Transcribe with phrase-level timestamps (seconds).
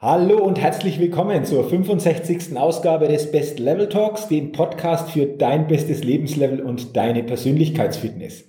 [0.00, 2.56] Hallo und herzlich willkommen zur 65.
[2.56, 8.44] Ausgabe des Best Level Talks, dem Podcast für dein bestes Lebenslevel und deine Persönlichkeitsfitness.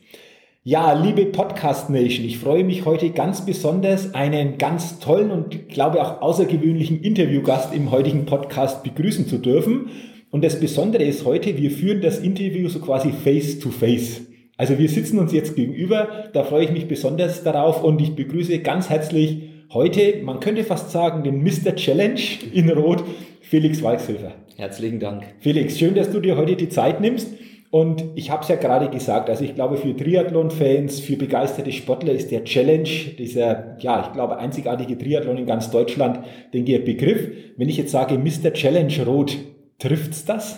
[0.64, 6.04] Ja, liebe Podcast Nation, ich freue mich heute ganz besonders, einen ganz tollen und glaube
[6.04, 9.88] auch außergewöhnlichen Interviewgast im heutigen Podcast begrüßen zu dürfen.
[10.30, 14.22] Und das Besondere ist heute, wir führen das Interview so quasi face to face.
[14.56, 18.60] Also wir sitzen uns jetzt gegenüber, da freue ich mich besonders darauf und ich begrüße
[18.60, 21.76] ganz herzlich Heute, man könnte fast sagen, den Mr.
[21.76, 22.20] Challenge
[22.52, 23.04] in Rot,
[23.42, 24.32] Felix Walkshöfer.
[24.58, 25.24] Herzlichen Dank.
[25.42, 27.28] Felix, schön, dass du dir heute die Zeit nimmst.
[27.70, 32.14] Und ich habe es ja gerade gesagt, also ich glaube, für Triathlon-Fans, für begeisterte Sportler
[32.14, 37.30] ist der Challenge, dieser, ja, ich glaube, einzigartige Triathlon in ganz Deutschland, denke ich, Begriff.
[37.56, 38.52] Wenn ich jetzt sage, Mr.
[38.54, 39.38] Challenge Rot,
[39.78, 40.58] trifft's das?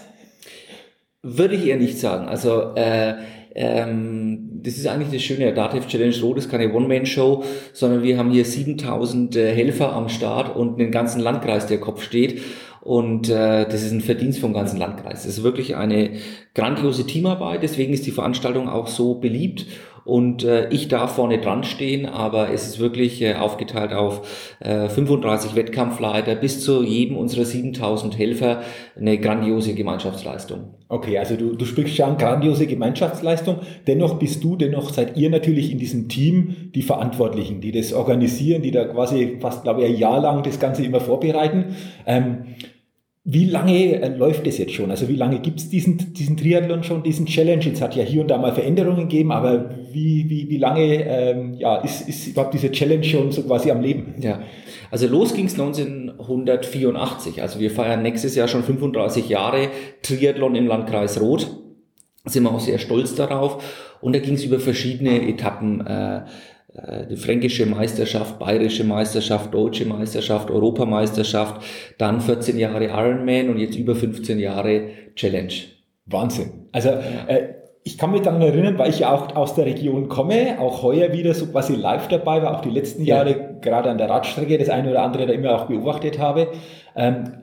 [1.22, 2.30] Würde ich eher nicht sagen.
[2.30, 3.16] Also äh,
[3.56, 8.18] ähm, das ist eigentlich das Schöne, der Dativ Challenge Rot ist keine One-Man-Show, sondern wir
[8.18, 12.42] haben hier 7000 äh, Helfer am Start und einen ganzen Landkreis, der Kopf steht.
[12.82, 15.24] Und äh, das ist ein Verdienst vom ganzen Landkreis.
[15.24, 16.12] Das ist wirklich eine
[16.56, 19.68] grandiose Teamarbeit, deswegen ist die Veranstaltung auch so beliebt
[20.04, 24.90] und äh, ich darf vorne dran stehen, aber es ist wirklich äh, aufgeteilt auf äh,
[24.90, 28.62] 35 Wettkampfleiter bis zu jedem unserer 7000 Helfer
[29.00, 30.74] eine grandiose Gemeinschaftsleistung.
[30.90, 33.60] Okay, also du, du sprichst schon grandiose Gemeinschaftsleistung.
[33.86, 38.64] Dennoch bist du, dennoch seid ihr natürlich in diesem Team die Verantwortlichen, die das organisieren,
[38.64, 41.76] die da quasi fast, glaube ich, ein Jahr lang das Ganze immer vorbereiten.
[42.08, 42.46] Ähm,
[43.24, 44.90] wie lange äh, läuft es jetzt schon?
[44.90, 47.64] Also wie lange gibt es diesen, diesen Triathlon schon, diesen Challenge?
[47.72, 51.54] Es hat ja hier und da mal Veränderungen gegeben, aber wie, wie, wie lange ähm,
[51.54, 54.16] ja, ist, ist überhaupt diese Challenge schon so quasi am Leben?
[54.20, 54.42] Ja,
[54.90, 57.44] also los ging es 1984.
[57.44, 59.70] Also wir feiern nächstes Jahr schon 35 Jahre
[60.02, 61.48] Triathlon im Landkreis Roth.
[62.26, 63.64] Sind wir auch sehr stolz darauf.
[64.02, 65.86] Und da ging es über verschiedene Etappen.
[65.86, 66.22] Äh,
[67.10, 71.62] die fränkische Meisterschaft, bayerische Meisterschaft, deutsche Meisterschaft, Europameisterschaft,
[71.98, 75.54] dann 14 Jahre Ironman und jetzt über 15 Jahre Challenge.
[76.06, 76.68] Wahnsinn.
[76.72, 80.60] Also äh, ich kann mich daran erinnern, weil ich ja auch aus der Region komme,
[80.60, 83.38] auch heuer wieder so quasi live dabei war, auch die letzten Jahre ja.
[83.60, 86.50] gerade an der Radstrecke das eine oder andere da immer auch beobachtet habe.
[86.96, 87.34] Ähm,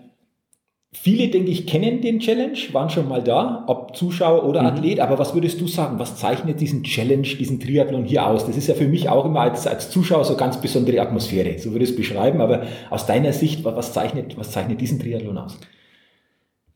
[1.01, 4.67] Viele, denke ich, kennen den Challenge, waren schon mal da, ob Zuschauer oder mhm.
[4.67, 5.01] Athlet.
[5.01, 6.01] Aber was würdest du sagen?
[6.01, 8.47] Was zeichnet diesen Challenge, diesen Triathlon hier aus?
[8.47, 11.57] Das ist ja für mich auch immer als, als Zuschauer so ganz besondere Atmosphäre.
[11.61, 12.41] So würde ich es beschreiben.
[12.41, 15.57] Aber aus deiner Sicht, was zeichnet, was zeichnet diesen Triathlon aus?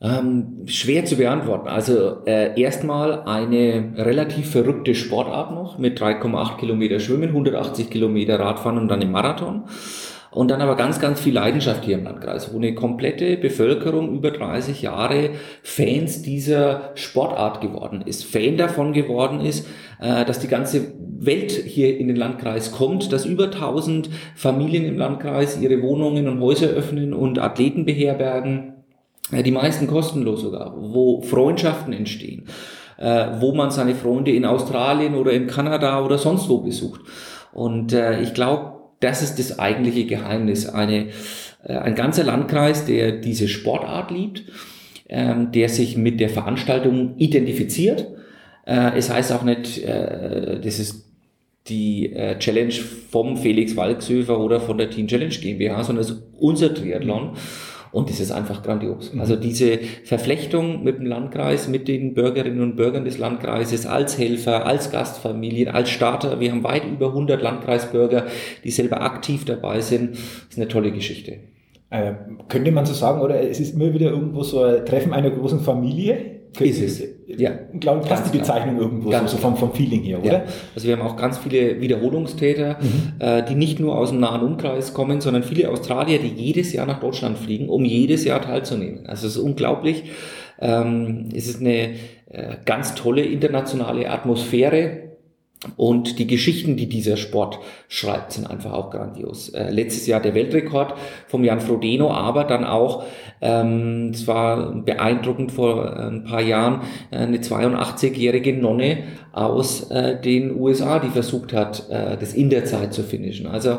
[0.01, 1.67] Ähm, schwer zu beantworten.
[1.67, 8.79] Also äh, erstmal eine relativ verrückte Sportart noch mit 3,8 Kilometer Schwimmen, 180 Kilometer Radfahren
[8.79, 9.65] und dann im Marathon.
[10.33, 14.31] Und dann aber ganz, ganz viel Leidenschaft hier im Landkreis, wo eine komplette Bevölkerung über
[14.31, 15.31] 30 Jahre
[15.63, 19.67] Fans dieser Sportart geworden ist, Fan davon geworden ist,
[20.01, 24.97] äh, dass die ganze Welt hier in den Landkreis kommt, dass über 1000 Familien im
[24.97, 28.73] Landkreis ihre Wohnungen und Häuser öffnen und Athleten beherbergen,
[29.33, 32.47] äh, die meisten kostenlos sogar, wo Freundschaften entstehen,
[32.97, 37.03] äh, wo man seine Freunde in Australien oder in Kanada oder sonst wo besucht.
[37.53, 40.69] Und ich glaube, das ist das eigentliche Geheimnis.
[40.69, 41.09] Eine,
[41.65, 44.45] äh, ein ganzer Landkreis, der diese Sportart liebt,
[45.09, 48.07] ähm, der sich mit der Veranstaltung identifiziert.
[48.67, 51.07] Äh, es heißt auch nicht, äh, das ist
[51.69, 56.23] die äh, Challenge vom Felix Walksöfer oder von der Team Challenge GmbH, sondern es ist
[56.39, 57.33] unser Triathlon.
[57.33, 57.37] Mhm.
[57.93, 59.13] Und das ist einfach grandios.
[59.13, 59.21] Mhm.
[59.21, 64.67] Also diese Verflechtung mit dem Landkreis, mit den Bürgerinnen und Bürgern des Landkreises als Helfer,
[64.67, 66.41] als Gastfamilien, als Starter.
[66.41, 68.27] Wir haben weit über 100 Landkreisbürger,
[68.65, 70.13] die selber aktiv dabei sind.
[70.13, 70.21] Das
[70.51, 71.41] ist eine tolle Geschichte.
[71.91, 72.15] Äh,
[72.49, 75.61] könnte man so sagen, oder es ist immer wieder irgendwo so ein Treffen einer großen
[75.61, 76.42] Familie?
[76.61, 77.03] Ist es.
[77.27, 77.51] Ja.
[77.81, 78.89] Glaube ich, passt die Bezeichnung klar.
[78.89, 80.33] irgendwo ganz so vom, vom Feeling her, oder?
[80.33, 80.45] Ja.
[80.75, 83.13] Also wir haben auch ganz viele Wiederholungstäter, mhm.
[83.21, 86.87] äh, die nicht nur aus dem nahen Umkreis kommen, sondern viele Australier, die jedes Jahr
[86.87, 89.07] nach Deutschland fliegen, um jedes Jahr teilzunehmen.
[89.07, 90.05] Also es ist unglaublich.
[90.61, 91.95] Ähm, es ist eine
[92.31, 95.12] äh, ganz tolle internationale Atmosphäre
[95.77, 99.51] Und die Geschichten, die dieser Sport schreibt, sind einfach auch grandios.
[99.51, 100.95] Äh, letztes Jahr der Weltrekord
[101.29, 103.05] vom Jan Frodeno, aber dann auch,
[103.41, 110.59] ähm, es war beeindruckend vor ein paar Jahren, äh, eine 82-jährige Nonne aus äh, den
[110.59, 113.47] USA, die versucht hat, äh, das in der Zeit zu finishen.
[113.47, 113.79] Also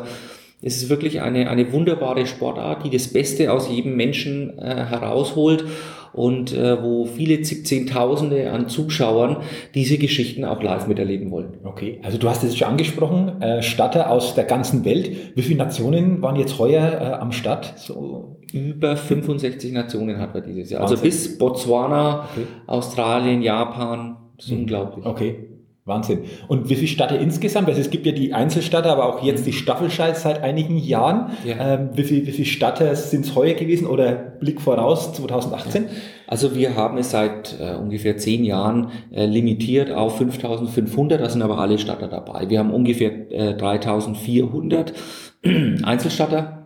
[0.62, 5.66] es ist wirklich eine, eine wunderbare Sportart, die das Beste aus jedem Menschen äh, herausholt
[6.14, 9.38] und äh, wo viele zig Zehntausende an Zuschauern
[9.74, 11.58] diese Geschichten auch live miterleben wollen.
[11.64, 15.36] Okay, also du hast es schon angesprochen, äh, Statter aus der ganzen Welt.
[15.36, 17.74] Wie viele Nationen waren jetzt heuer äh, am Start?
[17.76, 20.82] So über 65 Nationen hat man dieses Jahr.
[20.82, 21.10] Also Wahnsinn.
[21.10, 22.46] Also bis Botswana, okay.
[22.66, 24.16] Australien, Japan.
[24.36, 24.60] Das ist hm.
[24.60, 25.04] unglaublich.
[25.04, 25.53] Okay.
[25.86, 26.20] Wahnsinn.
[26.48, 27.68] Und wie viele Stadt insgesamt?
[27.68, 31.32] Also es gibt ja die Einzelstadt, aber auch jetzt die Staffelscheiß seit einigen Jahren.
[31.44, 31.74] Ja.
[31.74, 35.84] Ähm, wie viele wie viel Stadt sind es heuer gewesen oder Blick voraus 2018?
[36.26, 41.42] Also wir haben es seit äh, ungefähr zehn Jahren äh, limitiert auf 5500, da sind
[41.42, 42.48] aber alle Statter dabei.
[42.48, 44.94] Wir haben ungefähr äh, 3400
[45.82, 46.63] Einzelstatter.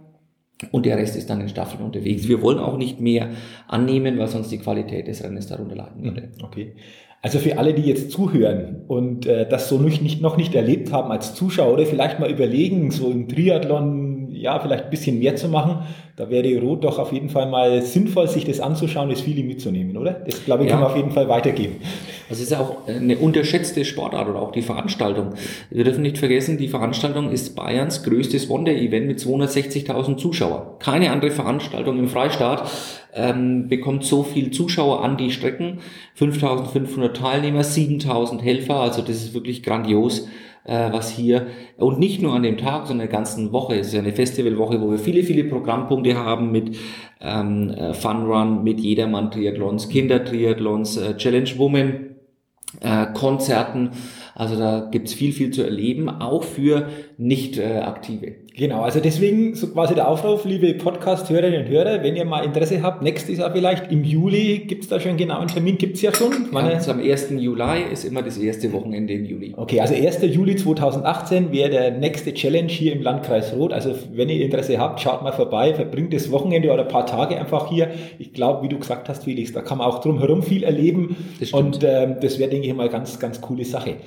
[0.72, 2.26] Und der Rest ist dann in Staffeln unterwegs.
[2.26, 3.30] Wir wollen auch nicht mehr
[3.68, 6.30] annehmen, weil sonst die Qualität des Rennens darunter leiden würde.
[6.42, 6.74] Okay.
[7.20, 11.10] Also für alle, die jetzt zuhören und äh, das so nicht, noch nicht erlebt haben
[11.10, 14.07] als Zuschauer oder vielleicht mal überlegen, so im Triathlon
[14.40, 15.80] ja vielleicht ein bisschen mehr zu machen,
[16.16, 19.96] da wäre Rot doch auf jeden Fall mal sinnvoll, sich das anzuschauen, das viele mitzunehmen,
[19.96, 20.12] oder?
[20.12, 20.74] Das glaube ich, ja.
[20.74, 21.76] kann man auf jeden Fall weitergeben.
[22.28, 25.34] Das ist auch eine unterschätzte Sportart oder auch die Veranstaltung.
[25.70, 30.78] Wir dürfen nicht vergessen, die Veranstaltung ist Bayerns größtes Wonder-Event mit 260.000 Zuschauern.
[30.80, 32.68] Keine andere Veranstaltung im Freistaat
[33.14, 35.78] ähm, bekommt so viel Zuschauer an die Strecken.
[36.14, 40.26] 5500 Teilnehmer, 7000 Helfer, also das ist wirklich grandios
[40.68, 41.46] äh, was hier
[41.78, 43.76] und nicht nur an dem Tag, sondern der ganzen Woche.
[43.76, 46.76] Es ist ja eine Festivalwoche, wo wir viele, viele Programmpunkte haben mit
[47.20, 52.16] ähm, äh, Fun Run, mit Jedermann-Triathlons, Kinder-Triathlons, äh, Challenge Woman,
[52.80, 53.90] äh, Konzerten.
[54.34, 58.34] Also da gibt's viel, viel zu erleben, auch für Nicht-Aktive.
[58.58, 62.82] Genau, also deswegen so quasi der Aufruf, liebe Podcast-Hörerinnen und Hörer, wenn ihr mal Interesse
[62.82, 66.48] habt, nächstes Jahr vielleicht, im Juli, gibt's da schon einen genauen Termin, gibt's ja schon?
[66.50, 66.72] Meine...
[66.72, 67.28] Ja, am 1.
[67.38, 69.54] Juli ist immer das erste Wochenende im Juli.
[69.56, 70.22] Okay, also 1.
[70.22, 73.72] Juli 2018 wäre der nächste Challenge hier im Landkreis Roth.
[73.72, 77.38] Also wenn ihr Interesse habt, schaut mal vorbei, verbringt das Wochenende oder ein paar Tage
[77.38, 77.92] einfach hier.
[78.18, 81.14] Ich glaube, wie du gesagt hast, Felix, da kann man auch drumherum viel erleben.
[81.38, 83.98] Das und ähm, das wäre, denke ich mal, ganz, ganz coole Sache.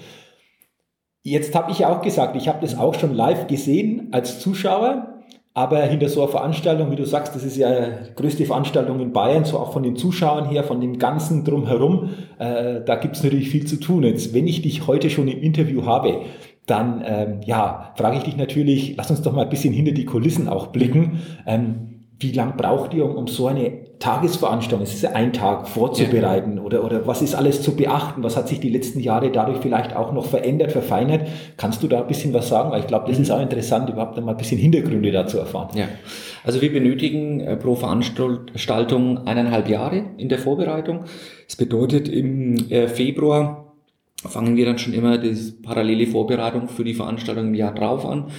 [1.23, 5.21] Jetzt habe ich ja auch gesagt, ich habe das auch schon live gesehen als Zuschauer,
[5.53, 9.13] aber hinter so einer Veranstaltung, wie du sagst, das ist ja die größte Veranstaltung in
[9.13, 12.09] Bayern, so auch von den Zuschauern her, von dem Ganzen drumherum,
[12.39, 14.03] äh, da gibt es natürlich viel zu tun.
[14.03, 16.21] Jetzt, wenn ich dich heute schon im Interview habe,
[16.65, 20.06] dann ähm, ja, frage ich dich natürlich, lass uns doch mal ein bisschen hinter die
[20.06, 21.19] Kulissen auch blicken.
[21.45, 25.68] Ähm, wie lang braucht ihr, um, um so eine Tagesveranstaltung, es ist ja ein Tag
[25.68, 26.63] vorzubereiten ja.
[26.63, 28.24] oder, oder was ist alles zu beachten?
[28.24, 31.27] Was hat sich die letzten Jahre dadurch vielleicht auch noch verändert, verfeinert?
[31.56, 32.71] Kannst du da ein bisschen was sagen?
[32.71, 33.24] Weil ich glaube, das mhm.
[33.24, 35.69] ist auch interessant, überhaupt mal ein bisschen Hintergründe dazu erfahren.
[35.75, 35.86] Ja,
[36.44, 41.06] also wir benötigen äh, pro Veranstaltung eineinhalb Jahre in der Vorbereitung.
[41.48, 43.75] Das bedeutet, im äh, Februar
[44.27, 48.31] fangen wir dann schon immer die parallele Vorbereitung für die Veranstaltung im Jahr drauf an.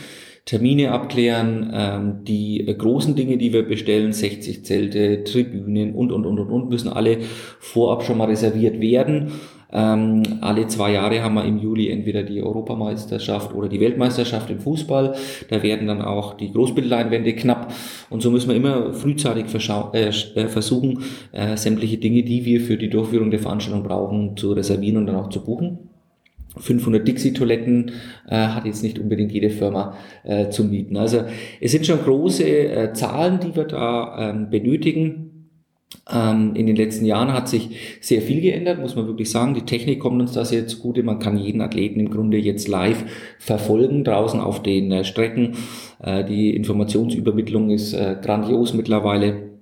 [0.44, 6.26] Termine abklären, ähm, die äh, großen Dinge, die wir bestellen, 60 Zelte, Tribünen und, und,
[6.26, 7.18] und, und, und, müssen alle
[7.60, 9.32] vorab schon mal reserviert werden.
[9.72, 14.58] Ähm, alle zwei Jahre haben wir im Juli entweder die Europameisterschaft oder die Weltmeisterschaft im
[14.58, 15.14] Fußball.
[15.48, 17.72] Da werden dann auch die Großbildleinwände knapp.
[18.10, 19.46] Und so müssen wir immer frühzeitig
[19.94, 24.52] äh, äh, versuchen, äh, sämtliche Dinge, die wir für die Durchführung der Veranstaltung brauchen, zu
[24.52, 25.91] reservieren und dann auch zu buchen.
[26.56, 27.92] 500 Dixie-Toiletten
[28.28, 30.96] äh, hat jetzt nicht unbedingt jede Firma äh, zu mieten.
[30.96, 31.24] Also
[31.60, 35.28] es sind schon große äh, Zahlen, die wir da ähm, benötigen.
[36.10, 39.54] Ähm, in den letzten Jahren hat sich sehr viel geändert, muss man wirklich sagen.
[39.54, 41.02] Die Technik kommt uns da sehr zugute.
[41.02, 43.04] Man kann jeden Athleten im Grunde jetzt live
[43.38, 45.56] verfolgen draußen auf den äh, Strecken.
[46.02, 49.52] Äh, die Informationsübermittlung ist äh, grandios mittlerweile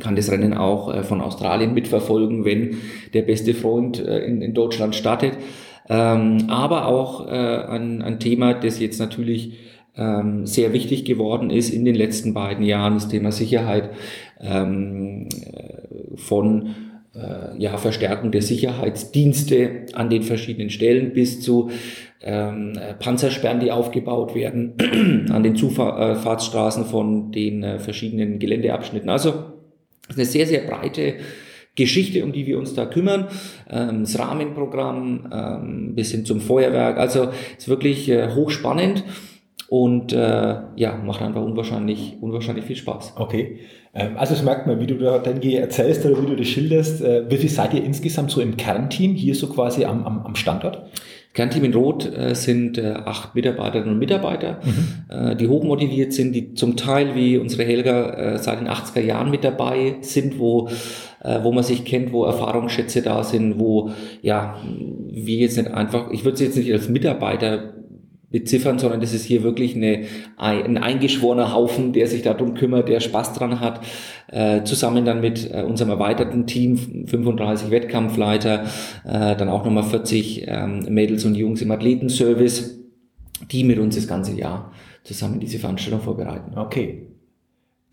[0.00, 2.78] kann das Rennen auch äh, von Australien mitverfolgen, wenn
[3.12, 5.34] der beste Freund äh, in, in Deutschland startet.
[5.92, 9.58] Ähm, aber auch äh, ein, ein Thema, das jetzt natürlich
[9.94, 13.90] ähm, sehr wichtig geworden ist in den letzten beiden Jahren, das Thema Sicherheit
[14.40, 16.74] ähm, äh, von
[17.14, 21.68] äh, ja, Verstärkung der Sicherheitsdienste an den verschiedenen Stellen bis zu
[22.22, 29.10] ähm, Panzersperren, die aufgebaut werden an den Zufahrtsstraßen von den äh, verschiedenen Geländeabschnitten.
[29.10, 29.34] Also
[30.14, 31.16] eine sehr, sehr breite
[31.74, 33.28] Geschichte, um die wir uns da kümmern,
[33.70, 36.98] ähm, das Rahmenprogramm ähm, bis hin zum Feuerwerk.
[36.98, 39.04] Also ist wirklich äh, hochspannend.
[39.68, 43.14] und äh, ja, macht einfach unwahrscheinlich, unwahrscheinlich viel Spaß.
[43.16, 43.60] Okay.
[43.94, 47.00] Ähm, also das merkt man, wie du da dann erzählst oder wie du das schilderst.
[47.00, 50.90] Äh, wie viel seid ihr insgesamt so im Kernteam hier so quasi am, am Standort?
[51.34, 55.04] Kernteam in Rot äh, sind äh, acht Mitarbeiterinnen und Mitarbeiter, mhm.
[55.08, 59.30] äh, die hochmotiviert sind, die zum Teil wie unsere Helga äh, seit den 80er Jahren
[59.30, 60.68] mit dabei sind, wo,
[61.22, 64.58] äh, wo man sich kennt, wo Erfahrungsschätze da sind, wo ja
[65.08, 67.74] wir jetzt nicht einfach, ich würde sie jetzt nicht als Mitarbeiter
[68.32, 73.00] beziffern, sondern das ist hier wirklich eine, ein eingeschworener Haufen, der sich darum kümmert, der
[73.00, 73.80] Spaß dran hat,
[74.28, 78.64] äh, zusammen dann mit äh, unserem erweiterten Team, 35 Wettkampfleiter,
[79.04, 82.80] äh, dann auch nochmal 40 ähm, Mädels und Jungs im Athletenservice,
[83.50, 84.72] die mit uns das ganze Jahr
[85.04, 86.56] zusammen diese Veranstaltung vorbereiten.
[86.56, 87.06] Okay.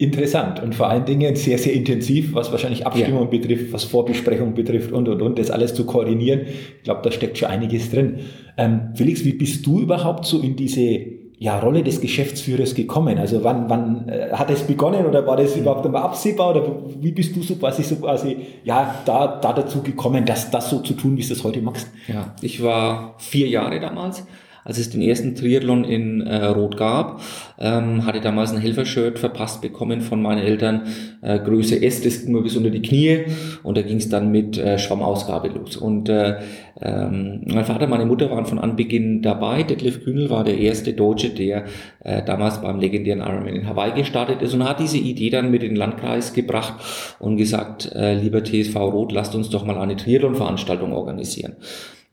[0.02, 3.38] Interessant und vor allen Dingen sehr, sehr intensiv, was wahrscheinlich Abstimmung ja.
[3.38, 6.44] betrifft, was Vorbesprechung betrifft und, und, und, das alles zu koordinieren.
[6.78, 8.20] Ich glaube, da steckt schon einiges drin.
[8.56, 11.02] Ähm, Felix, wie bist du überhaupt so in diese
[11.38, 13.18] ja, Rolle des Geschäftsführers gekommen?
[13.18, 17.12] Also wann, wann äh, hat es begonnen oder war das überhaupt einmal absehbar oder wie
[17.12, 20.94] bist du so quasi, so quasi ja, da, da dazu gekommen, das, das so zu
[20.94, 21.90] tun, wie du es heute machst?
[22.08, 24.24] Ja, ich war vier Jahre damals
[24.64, 27.22] als es den ersten Triathlon in äh, Rot gab,
[27.60, 30.84] ähm, hatte damals ein Helfershirt verpasst bekommen von meinen Eltern,
[31.22, 33.26] äh, Größe S, das ging mir bis unter die Knie
[33.64, 35.78] und da ging es dann mit äh, Schwammausgabe los.
[35.78, 36.38] Und äh,
[36.82, 39.64] ähm, mein Vater, meine Mutter waren von Anbeginn dabei.
[39.64, 41.66] Detlef Kühnel war der erste Deutsche, der
[42.00, 45.64] äh, damals beim legendären Ironman in Hawaii gestartet ist und hat diese Idee dann mit
[45.64, 46.76] in den Landkreis gebracht
[47.20, 51.54] und gesagt, äh, lieber TSV Rot, lasst uns doch mal eine Triathlon-Veranstaltung organisieren.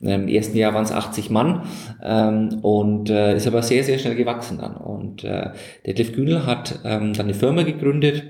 [0.00, 1.62] Im ersten Jahr waren es 80 Mann
[2.02, 4.76] ähm, und äh, ist aber sehr, sehr schnell gewachsen dann.
[4.76, 5.50] Und äh,
[5.86, 8.24] Detlef Kühnel hat ähm, dann eine Firma gegründet,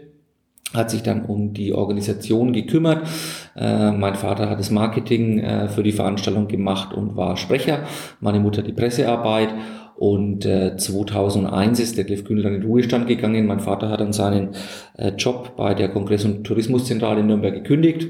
[0.74, 3.08] hat sich dann um die Organisation gekümmert.
[3.56, 7.80] Äh, mein Vater hat das Marketing äh, für die Veranstaltung gemacht und war Sprecher.
[8.20, 9.52] Meine Mutter die Pressearbeit.
[9.96, 13.46] Und äh, 2001 ist Detlef Kühnel dann in den Ruhestand gegangen.
[13.46, 14.50] Mein Vater hat dann seinen
[14.98, 18.08] äh, Job bei der Kongress- und Tourismuszentrale in Nürnberg gekündigt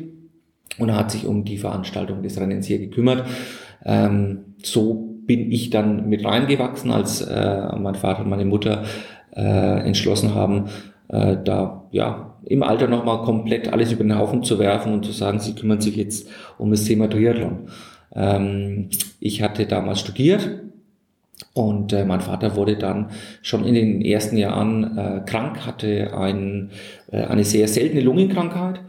[0.78, 3.26] und er hat sich um die Veranstaltung des Rennens hier gekümmert.
[3.84, 8.84] Ähm, so bin ich dann mit reingewachsen, als äh, mein Vater und meine Mutter
[9.34, 10.66] äh, entschlossen haben,
[11.08, 15.12] äh, da ja im Alter nochmal komplett alles über den Haufen zu werfen und zu
[15.12, 16.28] sagen, sie kümmern sich jetzt
[16.58, 17.68] um das Thema Triathlon.
[18.14, 18.88] Ähm,
[19.20, 20.62] ich hatte damals studiert
[21.54, 23.10] und äh, mein Vater wurde dann
[23.42, 26.70] schon in den ersten Jahren äh, krank, hatte ein,
[27.10, 28.80] äh, eine sehr seltene Lungenkrankheit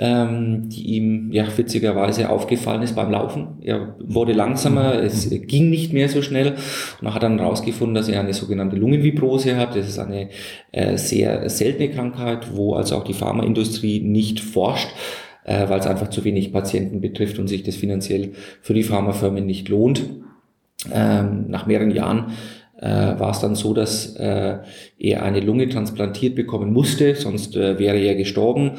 [0.00, 3.58] ähm, die ihm ja witzigerweise aufgefallen ist beim Laufen.
[3.60, 6.54] Er wurde langsamer, es ging nicht mehr so schnell
[7.00, 9.76] und er hat dann herausgefunden, dass er eine sogenannte Lungenvibrose hat.
[9.76, 10.30] Das ist eine
[10.72, 14.88] äh, sehr seltene Krankheit, wo also auch die Pharmaindustrie nicht forscht
[15.44, 19.44] äh, weil es einfach zu wenig Patienten betrifft und sich das finanziell für die Pharmafirmen
[19.44, 20.02] nicht lohnt.
[20.92, 22.32] Ähm, nach mehreren Jahren
[22.80, 24.58] äh, war es dann so, dass äh,
[24.98, 28.72] er eine Lunge transplantiert bekommen musste, sonst äh, wäre er gestorben.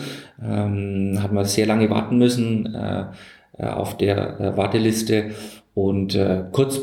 [0.44, 3.06] Ähm, hat man sehr lange warten müssen äh,
[3.58, 5.32] äh auf der äh, Warteliste
[5.74, 6.82] und äh, kurz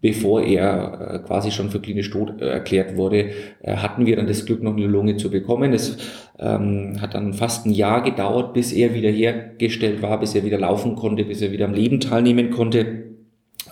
[0.00, 3.30] bevor er äh, quasi schon für klinisch tot äh, erklärt wurde,
[3.62, 5.72] äh, hatten wir dann das Glück, noch eine Lunge zu bekommen.
[5.72, 5.96] Es
[6.38, 10.58] ähm, hat dann fast ein Jahr gedauert, bis er wieder hergestellt war, bis er wieder
[10.58, 13.13] laufen konnte, bis er wieder am Leben teilnehmen konnte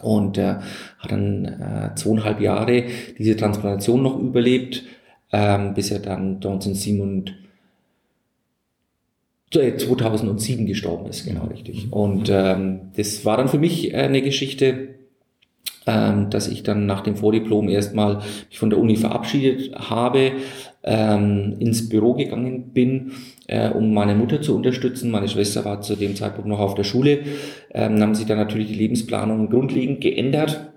[0.02, 0.56] und äh,
[0.98, 2.84] hat dann äh, zweieinhalb Jahre
[3.18, 4.84] diese Transplantation noch überlebt,
[5.32, 7.34] ähm, bis er dann 1907 und
[9.52, 11.86] 2007 gestorben ist, genau richtig.
[11.86, 11.92] Mhm.
[11.92, 14.94] Und ähm, das war dann für mich äh, eine Geschichte,
[15.86, 20.32] ähm, dass ich dann nach dem Vordiplom erstmal mich von der Uni verabschiedet habe,
[20.84, 23.12] ähm, ins Büro gegangen bin,
[23.46, 25.10] äh, um meine Mutter zu unterstützen.
[25.10, 27.20] Meine Schwester war zu dem Zeitpunkt noch auf der Schule.
[27.72, 30.72] Ähm, haben sich dann natürlich die Lebensplanung grundlegend geändert.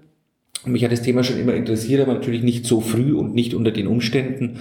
[0.66, 3.72] Mich hat das Thema schon immer interessiert, aber natürlich nicht so früh und nicht unter
[3.72, 4.60] den Umständen.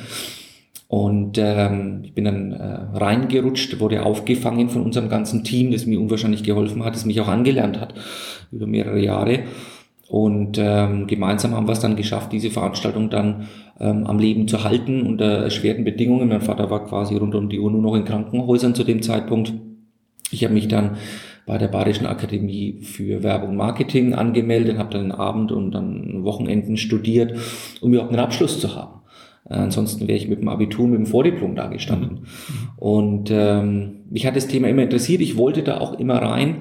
[0.86, 5.98] Und ähm, ich bin dann äh, reingerutscht, wurde aufgefangen von unserem ganzen Team, das mir
[5.98, 7.94] unwahrscheinlich geholfen hat, das mich auch angelernt hat
[8.52, 9.40] über mehrere Jahre.
[10.08, 13.48] Und ähm, gemeinsam haben wir es dann geschafft, diese Veranstaltung dann
[13.80, 16.28] ähm, am Leben zu halten unter erschwerten Bedingungen.
[16.28, 19.52] Mein Vater war quasi rund um die Uhr nur noch in Krankenhäusern zu dem Zeitpunkt.
[20.30, 20.96] Ich habe mich dann
[21.46, 26.76] bei der Badischen Akademie für Werbung und Marketing angemeldet, habe dann Abend und dann Wochenenden
[26.76, 27.34] studiert,
[27.80, 29.02] um überhaupt einen Abschluss zu haben.
[29.48, 32.20] Äh, ansonsten wäre ich mit dem Abitur, mit dem Vordiplom da gestanden.
[32.20, 32.68] Mhm.
[32.76, 35.20] Und ähm, mich hat das Thema immer interessiert.
[35.20, 36.56] Ich wollte da auch immer rein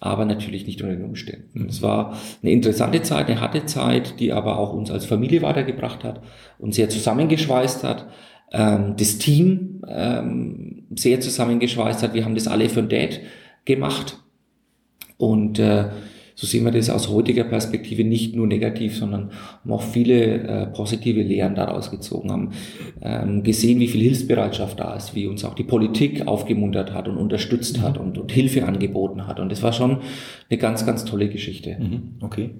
[0.00, 1.66] aber natürlich nicht unter den Umständen.
[1.68, 6.04] Es war eine interessante Zeit, eine harte Zeit, die aber auch uns als Familie weitergebracht
[6.04, 6.22] hat
[6.58, 8.08] und sehr zusammengeschweißt hat,
[8.52, 12.14] ähm, das Team ähm, sehr zusammengeschweißt hat.
[12.14, 13.20] Wir haben das alle für Dad
[13.64, 14.18] gemacht
[15.16, 15.86] und äh,
[16.38, 20.66] so sehen wir das aus heutiger Perspektive nicht nur negativ, sondern haben auch viele äh,
[20.66, 22.50] positive Lehren daraus gezogen, haben
[23.02, 27.16] ähm, gesehen, wie viel Hilfsbereitschaft da ist, wie uns auch die Politik aufgemuntert hat und
[27.16, 29.40] unterstützt hat und, und Hilfe angeboten hat.
[29.40, 29.98] Und das war schon
[30.48, 31.76] eine ganz, ganz tolle Geschichte.
[31.76, 32.18] Mhm.
[32.20, 32.50] Okay.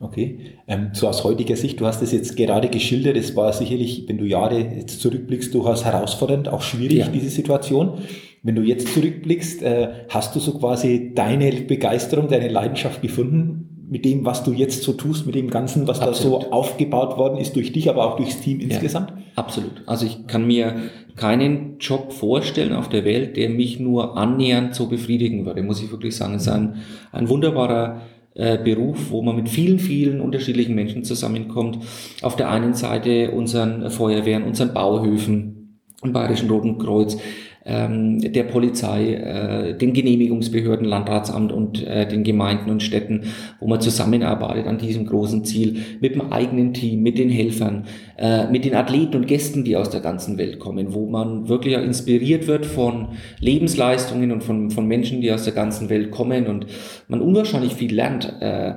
[0.00, 0.38] Okay.
[0.66, 4.18] Ähm, so aus heutiger Sicht, du hast es jetzt gerade geschildert, es war sicherlich, wenn
[4.18, 7.08] du Jahre jetzt zurückblickst, durchaus herausfordernd, auch schwierig, ja.
[7.08, 7.98] diese Situation.
[8.42, 14.04] Wenn du jetzt zurückblickst, äh, hast du so quasi deine Begeisterung, deine Leidenschaft gefunden mit
[14.04, 16.42] dem, was du jetzt so tust, mit dem Ganzen, was absolut.
[16.42, 19.12] da so aufgebaut worden ist durch dich, aber auch durchs Team ja, insgesamt?
[19.36, 19.82] Absolut.
[19.86, 20.74] Also ich kann mir
[21.16, 25.90] keinen Job vorstellen auf der Welt, der mich nur annähernd so befriedigen würde, muss ich
[25.90, 26.34] wirklich sagen.
[26.34, 26.76] Es ist ein,
[27.12, 28.02] ein wunderbarer
[28.34, 31.78] äh, Beruf, wo man mit vielen, vielen unterschiedlichen Menschen zusammenkommt.
[32.22, 37.16] Auf der einen Seite unseren Feuerwehren, unseren Bauhöfen, im Bayerischen Roten Kreuz,
[37.66, 43.22] ähm, der Polizei, äh, den Genehmigungsbehörden, Landratsamt und äh, den Gemeinden und Städten,
[43.60, 47.86] wo man zusammenarbeitet an diesem großen Ziel, mit dem eigenen Team, mit den Helfern,
[48.18, 51.74] äh, mit den Athleten und Gästen, die aus der ganzen Welt kommen, wo man wirklich
[51.74, 53.08] inspiriert wird von
[53.40, 56.66] Lebensleistungen und von, von Menschen, die aus der ganzen Welt kommen und
[57.08, 58.32] man unwahrscheinlich viel lernt.
[58.40, 58.74] Äh,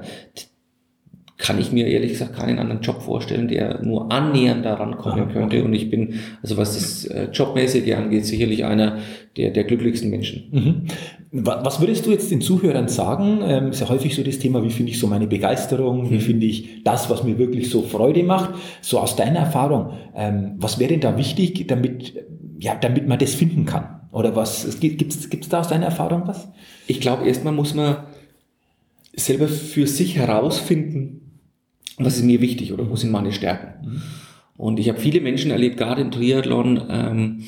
[1.37, 5.63] kann ich mir ehrlich gesagt keinen anderen Job vorstellen, der nur annähernd daran kommen könnte.
[5.63, 8.97] Und ich bin, also was das äh, Jobmäßige angeht, sicherlich einer
[9.37, 10.43] der, der glücklichsten Menschen.
[10.51, 10.81] Mhm.
[11.31, 13.41] Was würdest du jetzt den Zuhörern sagen?
[13.43, 16.09] Ähm, ist ja häufig so das Thema, wie finde ich so meine Begeisterung, mhm.
[16.09, 18.55] wie finde ich das, was mir wirklich so Freude macht?
[18.81, 22.15] So aus deiner Erfahrung, ähm, was wäre denn da wichtig, damit,
[22.59, 24.01] ja, damit man das finden kann?
[24.11, 26.47] Oder was, gibt es da aus deiner Erfahrung was?
[26.87, 27.97] Ich glaube, erstmal muss man
[29.15, 31.26] selber für sich herausfinden,
[31.97, 33.87] was ist mir wichtig oder wo sind meine Stärken.
[33.87, 34.01] Mhm.
[34.57, 37.43] Und ich habe viele Menschen erlebt, gerade im Triathlon, ähm,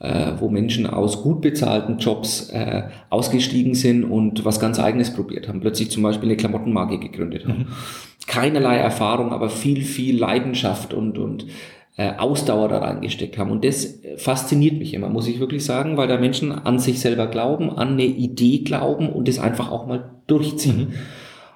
[0.00, 5.48] äh, wo Menschen aus gut bezahlten Jobs äh, ausgestiegen sind und was ganz Eigenes probiert
[5.48, 5.60] haben.
[5.60, 7.60] Plötzlich zum Beispiel eine Klamottenmarke gegründet haben.
[7.60, 7.66] Mhm.
[8.26, 11.46] Keinerlei Erfahrung, aber viel, viel Leidenschaft und, und
[11.96, 13.50] äh, Ausdauer da reingesteckt haben.
[13.50, 17.26] Und das fasziniert mich immer, muss ich wirklich sagen, weil da Menschen an sich selber
[17.26, 20.78] glauben, an eine Idee glauben und das einfach auch mal durchziehen.
[20.78, 20.92] Mhm.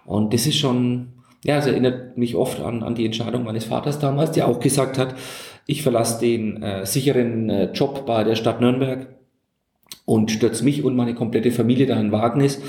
[0.05, 1.09] Und das ist schon
[1.45, 4.99] ja, es erinnert mich oft an, an die Entscheidung meines Vaters damals, der auch gesagt
[4.99, 5.15] hat,
[5.67, 9.07] ich verlasse den äh, sicheren äh, Job bei der Stadt Nürnberg
[10.05, 12.61] und stürze mich und meine komplette Familie da in Wagnis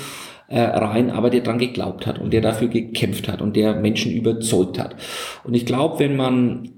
[0.48, 4.12] äh, rein, aber der dran geglaubt hat und der dafür gekämpft hat und der Menschen
[4.12, 4.96] überzeugt hat.
[5.44, 6.70] Und ich glaube, wenn man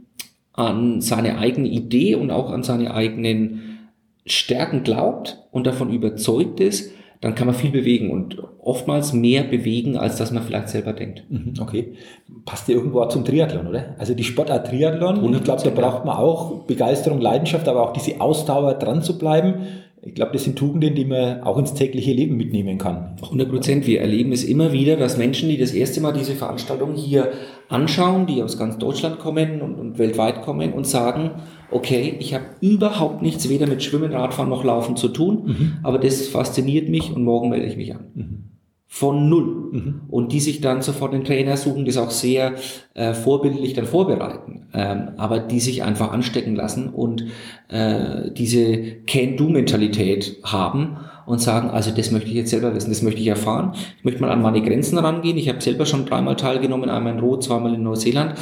[0.53, 3.89] an seine eigene Idee und auch an seine eigenen
[4.27, 9.97] Stärken glaubt und davon überzeugt ist, dann kann man viel bewegen und oftmals mehr bewegen,
[9.97, 11.23] als dass man vielleicht selber denkt.
[11.31, 11.93] Mhm, okay.
[12.45, 13.95] Passt ja irgendwo auch zum Triathlon, oder?
[13.97, 17.93] Also die Sportart Triathlon, und ich glaube, da braucht man auch Begeisterung, Leidenschaft, aber auch
[17.93, 19.55] diese Ausdauer dran zu bleiben.
[20.05, 23.15] Ich glaube, das sind Tugenden, die man auch ins tägliche Leben mitnehmen kann.
[23.23, 23.87] 100 Prozent.
[23.87, 27.31] Wir erleben es immer wieder, dass Menschen, die das erste Mal diese Veranstaltung hier
[27.69, 31.31] anschauen, die aus ganz Deutschland kommen und, und weltweit kommen und sagen,
[31.71, 35.73] okay, ich habe überhaupt nichts weder mit Schwimmen, Radfahren noch Laufen zu tun, mhm.
[35.85, 38.05] aber das fasziniert mich und morgen melde ich mich an.
[38.15, 38.52] Mhm.
[38.95, 39.71] Von null.
[39.73, 40.01] Mhm.
[40.11, 42.57] Und die sich dann sofort einen Trainer suchen, das auch sehr
[42.93, 47.25] äh, vorbildlich dann vorbereiten, ähm, aber die sich einfach anstecken lassen und
[47.69, 48.77] äh, diese
[49.07, 53.73] Can-Do-Mentalität haben und sagen, also das möchte ich jetzt selber wissen, das möchte ich erfahren.
[53.97, 55.39] Ich möchte mal an meine Grenzen rangehen.
[55.39, 58.35] Ich habe selber schon dreimal teilgenommen, einmal in Rot, zweimal in Neuseeland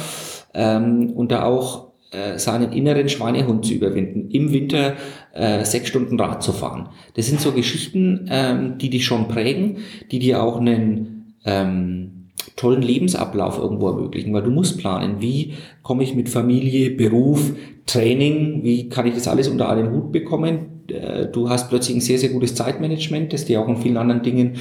[0.53, 1.90] ähm, und da auch
[2.37, 4.95] seinen inneren Schweinehund zu überwinden, im Winter
[5.33, 6.89] äh, sechs Stunden Rad zu fahren.
[7.15, 9.77] Das sind so Geschichten, ähm, die dich schon prägen,
[10.11, 12.21] die dir auch einen ähm,
[12.55, 17.53] tollen Lebensablauf irgendwo ermöglichen, weil du musst planen, wie komme ich mit Familie, Beruf,
[17.85, 20.83] Training, wie kann ich das alles unter einen Hut bekommen.
[20.87, 24.21] Äh, du hast plötzlich ein sehr, sehr gutes Zeitmanagement, das dir auch in vielen anderen
[24.21, 24.57] Dingen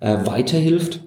[0.00, 1.00] äh, weiterhilft.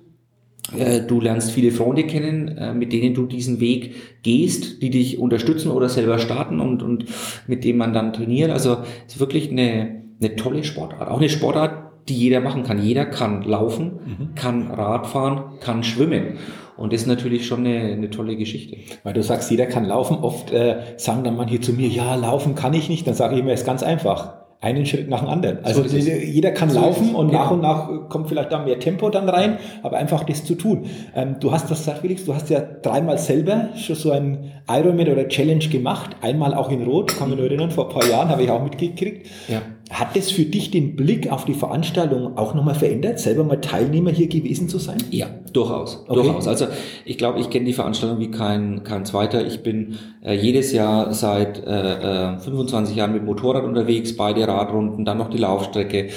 [0.76, 5.20] Äh, du lernst viele Freunde kennen, äh, mit denen du diesen Weg gehst, die dich
[5.20, 7.06] unterstützen oder selber starten und, und
[7.48, 8.52] mit denen man dann trainiert.
[8.52, 8.78] Also
[9.08, 11.10] es ist wirklich eine, eine tolle Sportart.
[11.10, 12.82] Auch eine Sportart, die jeder machen kann.
[12.82, 14.36] Jeder kann laufen, mhm.
[14.36, 16.38] kann Radfahren, kann schwimmen.
[16.76, 18.78] Und das ist natürlich schon eine, eine tolle Geschichte.
[19.04, 20.18] Weil du sagst, jeder kann laufen.
[20.18, 23.08] Oft äh, sagen dann manche zu mir, ja, laufen kann ich nicht.
[23.08, 25.64] Dann sage ich immer, es ist ganz einfach einen Schritt nach dem anderen.
[25.64, 27.44] Also so jeder kann so laufen und genau.
[27.44, 30.86] nach und nach kommt vielleicht da mehr Tempo dann rein, aber einfach das zu tun.
[31.16, 35.10] Ähm, du hast das gesagt, Felix, du hast ja dreimal selber schon so ein Ironman
[35.10, 38.30] oder Challenge gemacht, einmal auch in Rot, kann mich nur erinnern, vor ein paar Jahren
[38.30, 39.28] habe ich auch mitgekriegt.
[39.48, 39.62] Ja.
[39.90, 44.12] Hat das für dich den Blick auf die Veranstaltung auch nochmal verändert, selber mal Teilnehmer
[44.12, 44.98] hier gewesen zu sein?
[45.12, 46.04] Ja, durchaus.
[46.08, 46.16] Okay.
[46.16, 46.46] Durchaus.
[46.46, 46.68] Also
[47.06, 49.46] ich glaube, ich kenne die Veranstaltung wie kein, kein zweiter.
[49.46, 55.06] Ich bin äh, jedes Jahr seit äh, 25 äh, Jahren mit Motorrad unterwegs, beide Radrunden,
[55.06, 56.10] dann noch die Laufstrecke.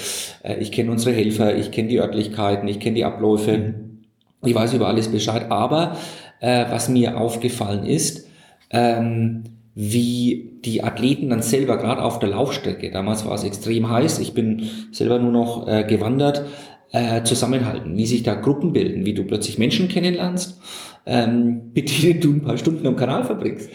[0.43, 3.57] Äh, ich kenne unsere Helfer, ich kenne die Örtlichkeiten, ich kenne die Abläufe.
[3.57, 4.03] Mhm.
[4.43, 5.49] Ich weiß über alles Bescheid.
[5.49, 5.95] Aber
[6.41, 8.27] äh, was mir aufgefallen ist,
[8.69, 14.19] ähm, wie die Athleten dann selber, gerade auf der Laufstrecke, damals war es extrem heiß,
[14.19, 16.45] ich bin selber nur noch äh, gewandert,
[16.91, 20.59] äh, zusammenhalten, wie sich da Gruppen bilden, wie du plötzlich Menschen kennenlernst,
[21.05, 23.69] ähm, mit denen du ein paar Stunden am Kanal verbringst,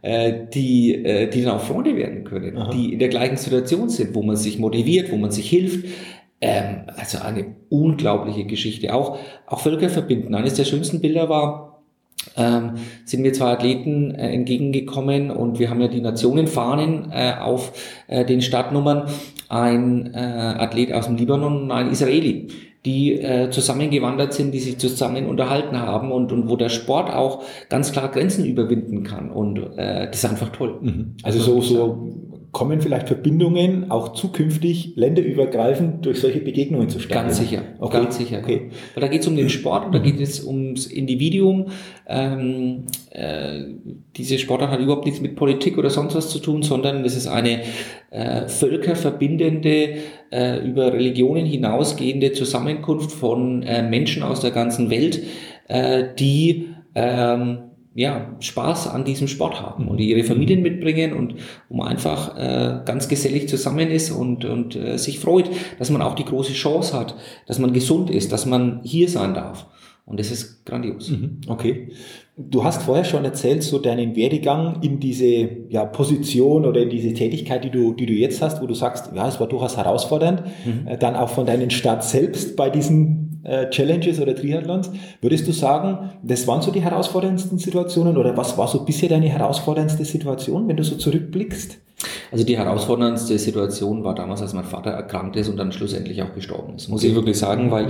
[0.00, 2.70] äh, die, äh, die dann auch Freunde werden können, Aha.
[2.70, 5.86] die in der gleichen Situation sind, wo man sich motiviert, wo man sich hilft.
[6.40, 8.94] Ähm, also eine unglaubliche Geschichte.
[8.94, 10.34] Auch, auch Völker verbinden.
[10.34, 11.71] Eines der schönsten Bilder war,
[12.36, 17.72] ähm, sind mir zwei Athleten äh, entgegengekommen und wir haben ja die Nationenfahnen äh, auf
[18.06, 19.08] äh, den Startnummern.
[19.48, 22.48] Ein äh, Athlet aus dem Libanon und ein Israeli,
[22.86, 27.42] die äh, zusammengewandert sind, die sich zusammen unterhalten haben und, und wo der Sport auch
[27.68, 29.30] ganz klar Grenzen überwinden kann.
[29.30, 30.78] Und äh, das ist einfach toll.
[30.80, 31.16] Mhm.
[31.22, 32.12] Also so, so
[32.52, 37.24] kommen vielleicht Verbindungen auch zukünftig länderübergreifend durch solche Begegnungen zustande?
[37.24, 37.96] Ganz sicher, okay.
[37.96, 38.40] ganz sicher.
[38.42, 38.70] Okay.
[38.94, 41.68] Weil da geht es um den Sport und da geht es ums Individuum.
[42.06, 43.64] Ähm, äh,
[44.16, 47.26] diese Sportart hat überhaupt nichts mit Politik oder sonst was zu tun, sondern es ist
[47.26, 47.62] eine
[48.10, 49.94] äh, völkerverbindende,
[50.30, 55.22] äh, über Religionen hinausgehende Zusammenkunft von äh, Menschen aus der ganzen Welt,
[55.68, 61.34] äh, die ähm, ja, Spaß an diesem Sport haben und ihre Familien mitbringen und
[61.68, 66.00] wo man einfach äh, ganz gesellig zusammen ist und, und äh, sich freut, dass man
[66.00, 69.66] auch die große Chance hat, dass man gesund ist, dass man hier sein darf.
[70.04, 71.10] Und das ist grandios.
[71.10, 71.90] Mhm, okay.
[72.36, 77.14] Du hast vorher schon erzählt, so deinen Werdegang in diese ja, Position oder in diese
[77.14, 80.42] Tätigkeit, die du, die du jetzt hast, wo du sagst, ja, es war durchaus herausfordernd.
[80.64, 80.86] Mhm.
[80.88, 83.21] Äh, dann auch von deinen Start selbst bei diesen
[83.70, 84.90] Challenges oder Triathlons.
[85.20, 89.28] Würdest du sagen, das waren so die herausforderndsten Situationen oder was war so bisher deine
[89.28, 91.78] herausforderndste Situation, wenn du so zurückblickst?
[92.30, 96.34] Also die herausforderndste Situation war damals, als mein Vater erkrankt ist und dann schlussendlich auch
[96.34, 96.88] gestorben ist.
[96.88, 97.86] Muss ich wirklich sagen, weil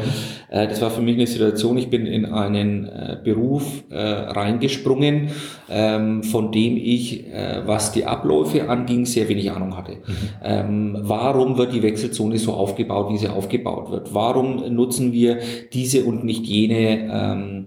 [0.50, 5.30] äh, das war für mich eine Situation, ich bin in einen äh, Beruf äh, reingesprungen,
[5.70, 9.92] ähm, von dem ich, äh, was die Abläufe anging, sehr wenig Ahnung hatte.
[9.92, 9.98] Mhm.
[10.42, 14.14] Ähm, warum wird die Wechselzone so aufgebaut, wie sie aufgebaut wird?
[14.14, 15.38] Warum nutzen wir
[15.72, 17.66] diese und nicht jene ähm,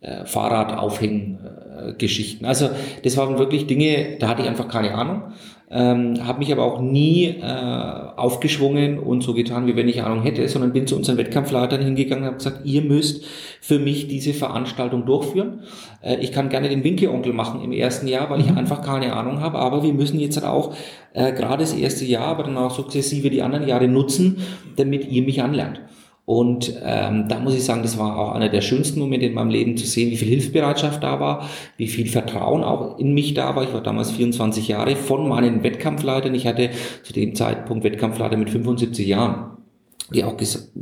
[0.00, 2.46] äh, Fahrradaufhänggeschichten?
[2.46, 2.70] Also
[3.02, 5.22] das waren wirklich Dinge, da hatte ich einfach keine Ahnung
[5.72, 7.42] ähm, habe mich aber auch nie äh,
[8.16, 12.24] aufgeschwungen und so getan, wie wenn ich Ahnung hätte, sondern bin zu unseren Wettkampfleitern hingegangen
[12.24, 13.24] und habe gesagt, ihr müsst
[13.62, 15.60] für mich diese Veranstaltung durchführen.
[16.02, 18.58] Äh, ich kann gerne den Winkelonkel machen im ersten Jahr, weil ich mhm.
[18.58, 20.74] einfach keine Ahnung habe, aber wir müssen jetzt halt auch
[21.14, 24.42] äh, gerade das erste Jahr, aber dann auch sukzessive die anderen Jahre nutzen,
[24.76, 25.80] damit ihr mich anlernt.
[26.24, 29.50] Und ähm, da muss ich sagen, das war auch einer der schönsten Momente in meinem
[29.50, 33.56] Leben zu sehen, wie viel Hilfsbereitschaft da war, wie viel Vertrauen auch in mich da
[33.56, 33.64] war.
[33.64, 36.34] Ich war damals 24 Jahre von meinen Wettkampfleitern.
[36.34, 36.70] Ich hatte
[37.02, 39.56] zu dem Zeitpunkt Wettkampfleiter mit 75 Jahren,
[40.14, 40.72] die auch ges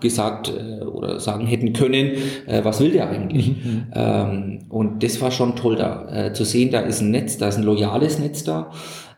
[0.00, 2.12] gesagt äh, oder sagen hätten können,
[2.46, 3.50] äh, was will der eigentlich?
[3.50, 3.86] Mhm.
[3.94, 7.46] Ähm, und das war schon toll da äh, zu sehen, da ist ein Netz, da
[7.46, 8.70] ist ein loyales Netz da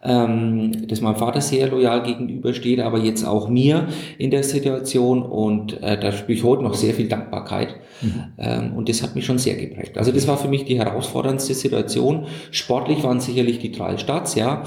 [0.04, 3.88] ähm, dass mein Vater sehr loyal gegenübersteht, aber jetzt auch mir
[4.18, 8.24] in der Situation und äh, da spüre ich heute noch sehr viel Dankbarkeit mhm.
[8.38, 9.96] ähm, und das hat mich schon sehr geprägt.
[9.96, 12.26] Also das war für mich die herausforderndste Situation.
[12.50, 14.62] Sportlich waren sicherlich die drei Starts, ja,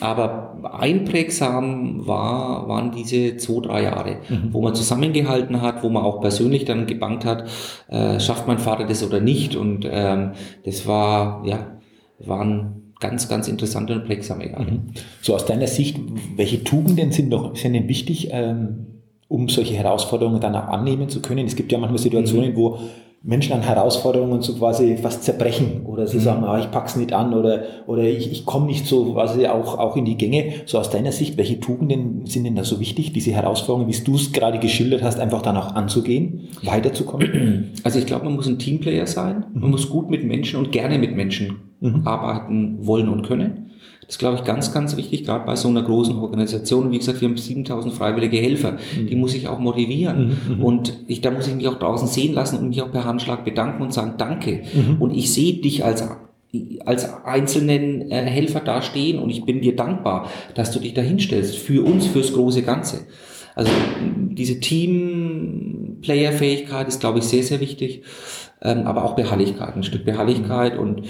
[0.00, 4.52] aber einprägsam war, waren diese zwei, drei Jahre, mhm.
[4.52, 7.48] wo man zusammengehalten hat, wo man auch persönlich dann gebankt hat,
[7.88, 9.56] äh, schafft mein Vater das oder nicht.
[9.56, 10.32] Und ähm,
[10.64, 11.78] das war, ja,
[12.18, 14.72] waren ganz, ganz interessante und prägsame Jahre.
[14.72, 14.82] Mhm.
[15.20, 15.98] So aus deiner Sicht,
[16.36, 18.86] welche Tugenden sind noch sind denn wichtig, ähm,
[19.28, 21.46] um solche Herausforderungen dann auch annehmen zu können?
[21.46, 22.56] Es gibt ja manchmal Situationen, mhm.
[22.56, 22.78] wo
[23.26, 26.22] Menschen an Herausforderungen so quasi fast zerbrechen oder sie mhm.
[26.22, 29.78] sagen, ah, ich pack's nicht an oder, oder ich, ich komme nicht so quasi auch,
[29.78, 30.52] auch in die Gänge.
[30.66, 34.16] So aus deiner Sicht, welche Tugenden sind denn da so wichtig, diese Herausforderungen, wie du
[34.16, 37.72] es gerade geschildert hast, einfach dann auch anzugehen, weiterzukommen?
[37.82, 39.70] Also ich glaube, man muss ein Teamplayer sein, man mhm.
[39.70, 42.06] muss gut mit Menschen und gerne mit Menschen mhm.
[42.06, 43.63] arbeiten wollen und können.
[44.06, 46.90] Das ist, glaube ich, ganz, ganz wichtig, gerade bei so einer großen Organisation.
[46.90, 48.72] Wie gesagt, wir haben 7000 freiwillige Helfer.
[48.72, 49.06] Mhm.
[49.06, 50.38] Die muss ich auch motivieren.
[50.48, 50.56] Mhm.
[50.56, 50.64] mhm.
[50.64, 53.44] Und ich, da muss ich mich auch draußen sehen lassen und mich auch per Handschlag
[53.44, 54.62] bedanken und sagen, danke.
[54.74, 55.00] Mhm.
[55.00, 56.04] Und ich sehe dich als
[56.84, 61.56] als einzelnen äh, Helfer dastehen und ich bin dir dankbar, dass du dich da hinstellst
[61.56, 63.06] für uns, fürs große Ganze.
[63.56, 63.72] Also
[64.30, 68.04] diese Team-Player-Fähigkeit ist, glaube ich, sehr, sehr wichtig,
[68.62, 71.02] ähm, aber auch Beharrlichkeit, ein Stück Beharrlichkeit und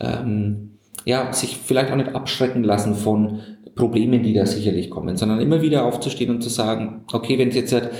[0.00, 0.71] ähm,
[1.04, 3.40] ja, sich vielleicht auch nicht abschrecken lassen von
[3.74, 7.54] Problemen, die da sicherlich kommen, sondern immer wieder aufzustehen und zu sagen, okay, wenn es
[7.54, 7.90] jetzt halt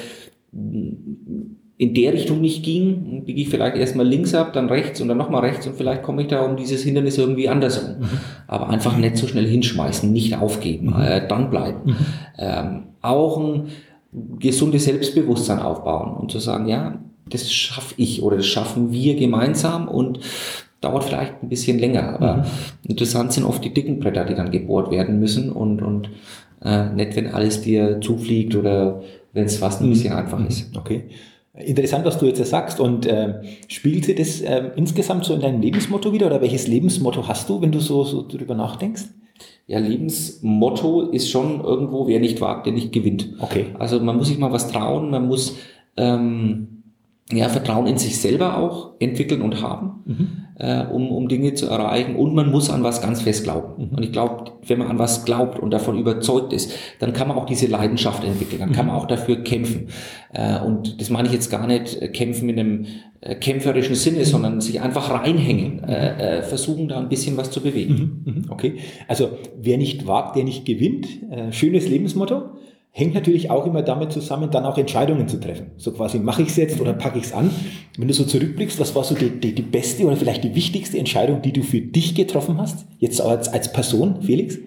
[1.83, 5.17] in der Richtung nicht ging, biege ich vielleicht erstmal links ab, dann rechts und dann
[5.17, 7.99] nochmal rechts und vielleicht komme ich da um dieses Hindernis irgendwie anders um.
[7.99, 8.09] Mhm.
[8.47, 11.03] Aber einfach nicht so schnell hinschmeißen, nicht aufgeben, mhm.
[11.03, 11.81] äh, dann bleiben.
[11.85, 11.97] Mhm.
[12.39, 13.69] Ähm, auch ein
[14.39, 19.89] gesundes Selbstbewusstsein aufbauen und zu sagen, ja, das schaffe ich oder das schaffen wir gemeinsam
[19.89, 20.21] und
[20.83, 22.15] dauert vielleicht ein bisschen länger.
[22.15, 22.45] Aber mhm.
[22.89, 26.11] interessant sind oft die dicken Bretter, die dann gebohrt werden müssen und, und
[26.63, 29.93] äh, nicht, wenn alles dir zufliegt oder wenn es fast ein mhm.
[29.93, 30.73] bisschen einfach ist.
[30.73, 30.79] Mhm.
[30.79, 31.05] Okay.
[31.55, 32.81] Interessant, was du jetzt sagst.
[32.81, 36.27] Und äh, spiegelt sich das äh, insgesamt so in deinem Lebensmotto wieder?
[36.27, 39.05] Oder welches Lebensmotto hast du, wenn du so, so drüber nachdenkst?
[39.67, 43.35] Ja, Lebensmotto ist schon irgendwo, wer nicht wagt, der nicht gewinnt.
[43.39, 43.67] Okay.
[43.79, 45.57] Also man muss sich mal was trauen, man muss
[45.97, 46.82] ähm,
[47.37, 50.29] ja, Vertrauen in sich selber auch entwickeln und haben, mhm.
[50.59, 52.17] äh, um, um Dinge zu erreichen.
[52.17, 53.85] Und man muss an was ganz fest glauben.
[53.91, 53.97] Mhm.
[53.97, 57.37] Und ich glaube, wenn man an was glaubt und davon überzeugt ist, dann kann man
[57.37, 58.61] auch diese Leidenschaft entwickeln.
[58.61, 59.03] Dann kann man mhm.
[59.03, 59.89] auch dafür kämpfen.
[60.33, 62.87] Äh, und das meine ich jetzt gar nicht äh, kämpfen in einem
[63.21, 64.25] äh, kämpferischen Sinne, mhm.
[64.25, 68.47] sondern sich einfach reinhängen, äh, äh, versuchen da ein bisschen was zu bewegen.
[68.51, 68.77] Okay.
[69.09, 71.07] Also wer nicht wagt, der nicht gewinnt.
[71.31, 72.43] Äh, schönes Lebensmotto
[72.95, 75.73] hängt natürlich auch immer damit zusammen, dann auch Entscheidungen zu treffen.
[75.79, 77.51] So quasi, mache ich es jetzt oder packe ich es an?
[77.97, 80.99] Wenn du so zurückblickst, was war so die, die, die, beste oder vielleicht die wichtigste
[80.99, 82.85] Entscheidung, die du für dich getroffen hast?
[82.99, 84.59] Jetzt als, als Person, Felix?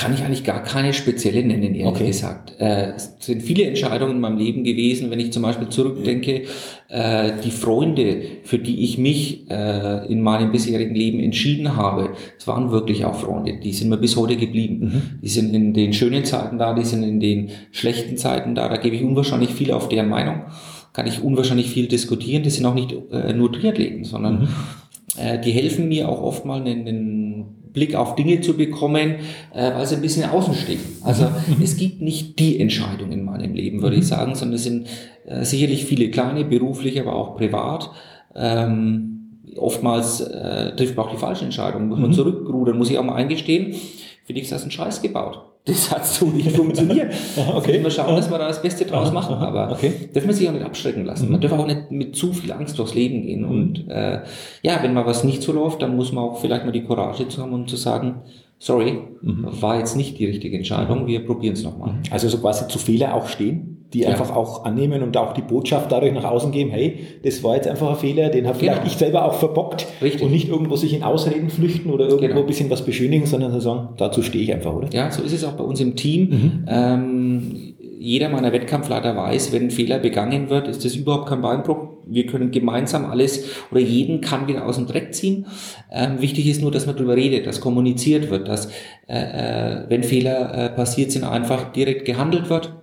[0.00, 2.06] Kann ich eigentlich gar keine spezielle nennen, ehrlich okay.
[2.06, 2.58] gesagt.
[2.58, 6.44] Äh, es sind viele Entscheidungen in meinem Leben gewesen, wenn ich zum Beispiel zurückdenke,
[6.88, 12.46] äh, die Freunde, für die ich mich äh, in meinem bisherigen Leben entschieden habe, es
[12.46, 14.78] waren wirklich auch Freunde, die sind mir bis heute geblieben.
[14.80, 15.02] Mhm.
[15.20, 18.78] Die sind in den schönen Zeiten da, die sind in den schlechten Zeiten da, da
[18.78, 20.44] gebe ich unwahrscheinlich viel auf deren Meinung,
[20.94, 24.48] kann ich unwahrscheinlich viel diskutieren, das sind auch nicht äh, nur Triathleten, sondern mhm.
[25.18, 27.19] äh, die helfen mir auch oft mal einen, einen
[27.72, 29.16] Blick auf Dinge zu bekommen,
[29.54, 30.80] äh, weil sie ein bisschen außen stehen.
[31.02, 31.62] Also mhm.
[31.62, 34.08] es gibt nicht die Entscheidung in meinem Leben, würde ich mhm.
[34.08, 34.86] sagen, sondern es sind
[35.26, 37.90] äh, sicherlich viele kleine, beruflich, aber auch privat.
[38.34, 41.88] Ähm, oftmals äh, trifft man auch die falsche Entscheidung.
[41.88, 42.14] Muss man mhm.
[42.14, 43.74] zurückrudern, muss ich auch mal eingestehen.
[44.24, 45.49] Finde ich, das einen Scheiß gebaut.
[45.64, 47.12] Das hat so nicht funktioniert.
[47.54, 47.82] okay.
[47.82, 49.34] Wir schauen, dass wir da das Beste draus machen.
[49.36, 50.08] Aber okay.
[50.12, 51.26] darf man sich auch nicht abschrecken lassen.
[51.26, 51.32] Mhm.
[51.32, 53.42] Man darf auch nicht mit zu viel Angst durchs Leben gehen.
[53.42, 53.50] Mhm.
[53.50, 54.20] Und äh,
[54.62, 57.28] ja, wenn mal was nicht so läuft, dann muss man auch vielleicht mal die Courage
[57.28, 58.22] zu haben und zu sagen,
[58.60, 59.48] sorry, mhm.
[59.60, 61.94] war jetzt nicht die richtige Entscheidung, wir probieren es nochmal.
[61.94, 62.02] Mhm.
[62.12, 63.80] Also so quasi zu Fehler auch stehen?
[63.92, 64.10] die ja.
[64.10, 67.66] einfach auch annehmen und auch die Botschaft dadurch nach außen geben, hey, das war jetzt
[67.66, 68.92] einfach ein Fehler, den habe vielleicht genau.
[68.92, 70.22] ich selber auch verbockt Richtig.
[70.22, 72.40] und nicht irgendwo sich in Ausreden flüchten oder irgendwo genau.
[72.40, 74.88] ein bisschen was beschönigen, sondern zu sagen, dazu stehe ich einfach, oder?
[74.92, 76.28] Ja, so ist es auch bei uns im Team.
[76.30, 76.64] Mhm.
[76.68, 81.88] Ähm, jeder meiner Wettkampfleiter weiß, wenn ein Fehler begangen wird, ist das überhaupt kein Beinbruch.
[82.10, 85.46] Wir können gemeinsam alles oder jeden kann wieder aus dem Dreck ziehen.
[85.90, 88.66] Ähm, wichtig ist nur, dass man darüber redet, dass kommuniziert wird, dass
[89.06, 92.79] äh, äh, wenn Fehler äh, passiert sind, einfach direkt gehandelt wird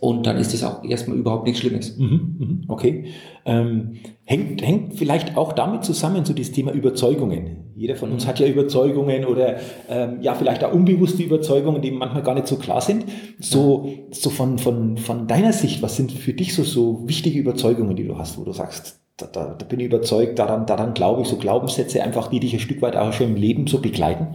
[0.00, 1.96] und dann ist es auch erstmal überhaupt nichts Schlimmes.
[1.96, 3.06] Mhm, mhm, okay.
[3.44, 7.72] Ähm, hängt, hängt vielleicht auch damit zusammen, so das Thema Überzeugungen.
[7.74, 8.28] Jeder von uns mhm.
[8.28, 9.56] hat ja Überzeugungen oder
[9.88, 13.06] ähm, ja, vielleicht auch unbewusste Überzeugungen, die manchmal gar nicht so klar sind.
[13.38, 17.96] So, so von, von, von deiner Sicht, was sind für dich so, so wichtige Überzeugungen,
[17.96, 21.22] die du hast, wo du sagst, da, da, da bin ich überzeugt, daran, daran glaube
[21.22, 24.34] ich, so Glaubenssätze einfach, die dich ein Stück weit auch schon im Leben so begleiten?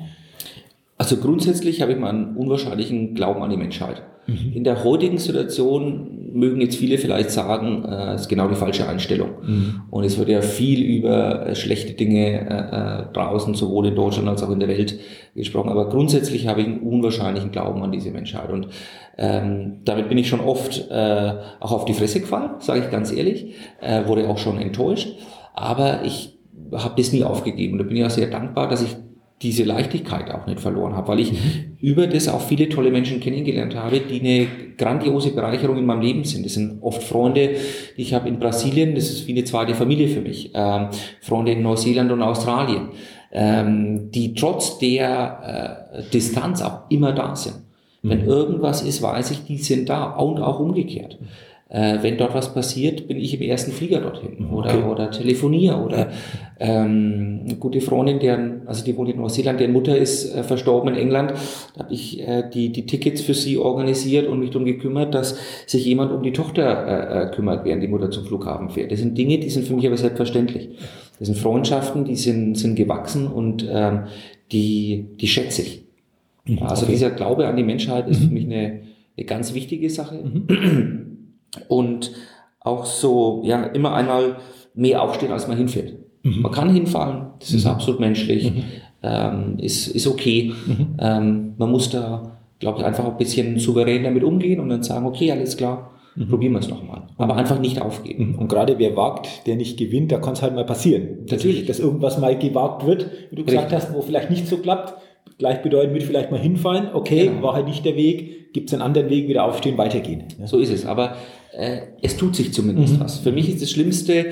[0.97, 4.03] Also grundsätzlich habe ich mal einen unwahrscheinlichen Glauben an die Menschheit.
[4.27, 4.53] Mhm.
[4.53, 8.87] In der heutigen Situation mögen jetzt viele vielleicht sagen, äh, es ist genau die falsche
[8.87, 9.29] Einstellung.
[9.41, 9.81] Mhm.
[9.89, 14.27] Und es wird ja viel über äh, schlechte Dinge äh, äh, draußen, sowohl in Deutschland
[14.27, 14.99] als auch in der Welt
[15.35, 15.69] gesprochen.
[15.69, 18.51] Aber grundsätzlich habe ich einen unwahrscheinlichen Glauben an diese Menschheit.
[18.51, 18.67] Und
[19.17, 23.11] ähm, damit bin ich schon oft äh, auch auf die Fresse gefallen, sage ich ganz
[23.11, 25.09] ehrlich, äh, wurde auch schon enttäuscht.
[25.53, 26.37] Aber ich
[26.73, 27.73] habe das nie aufgegeben.
[27.73, 28.95] Und da bin ich auch sehr dankbar, dass ich
[29.41, 31.77] diese Leichtigkeit auch nicht verloren habe, weil ich mhm.
[31.81, 36.23] über das auch viele tolle Menschen kennengelernt habe, die eine grandiose Bereicherung in meinem Leben
[36.23, 36.45] sind.
[36.45, 37.51] Das sind oft Freunde,
[37.97, 40.87] die ich habe in Brasilien, das ist wie eine zweite Familie für mich, ähm,
[41.21, 42.89] Freunde in Neuseeland und Australien,
[43.33, 47.57] ähm, die trotz der äh, Distanz auch immer da sind.
[48.01, 48.09] Mhm.
[48.09, 51.19] Wenn irgendwas ist, weiß ich, die sind da und auch umgekehrt.
[51.67, 54.83] Äh, wenn dort was passiert, bin ich im ersten Flieger dorthin oder, okay.
[54.83, 56.11] oder telefoniere oder
[56.59, 60.93] ähm, eine gute Freundin, deren, also die wohnt in Neuseeland, deren Mutter ist äh, verstorben
[60.93, 61.33] in England,
[61.73, 65.39] da habe ich äh, die, die Tickets für sie organisiert und mich darum gekümmert, dass
[65.65, 68.91] sich jemand um die Tochter äh, äh, kümmert, während die Mutter zum Flughafen fährt.
[68.91, 70.69] Das sind Dinge, die sind für mich aber selbstverständlich.
[71.17, 74.03] Das sind Freundschaften, die sind, sind gewachsen und ähm,
[74.51, 75.83] die, die schätze ich.
[76.45, 76.91] Mhm, also okay.
[76.91, 78.33] dieser Glaube an die Menschheit ist für mhm.
[78.33, 78.81] mich eine,
[79.17, 80.23] eine ganz wichtige Sache.
[80.23, 81.11] Mhm.
[81.67, 82.11] und
[82.59, 84.37] auch so, ja, immer einmal
[84.73, 85.97] mehr aufstehen, als man hinfällt.
[86.23, 86.41] Mhm.
[86.41, 87.71] Man kann hinfallen, das ist mhm.
[87.71, 88.63] absolut menschlich, mhm.
[89.03, 90.53] ähm, ist, ist okay.
[90.65, 90.87] Mhm.
[90.99, 95.05] Ähm, man muss da, glaube ich, einfach ein bisschen souverän damit umgehen und dann sagen,
[95.05, 96.29] okay, alles klar, Mhm.
[96.29, 97.03] Probieren wir es nochmal.
[97.17, 98.31] Aber einfach nicht aufgeben.
[98.31, 98.39] Mhm.
[98.39, 101.25] Und gerade wer wagt, der nicht gewinnt, da kann es halt mal passieren.
[101.29, 101.65] Natürlich.
[101.65, 103.89] Dass irgendwas mal gewagt wird, wie du gesagt Richtig.
[103.89, 104.93] hast, wo vielleicht nicht so klappt,
[105.37, 107.43] gleichbedeutend mit vielleicht mal hinfallen, okay, Genau.
[107.43, 110.23] war halt nicht der Weg, gibt es einen anderen Weg, wieder aufstehen, weitergehen.
[110.39, 110.47] Ja.
[110.47, 110.85] So ist es.
[110.85, 111.15] Aber
[112.01, 112.99] es tut sich zumindest Mhm.
[112.99, 113.19] was.
[113.19, 114.27] Für mich ist das Schlimmste,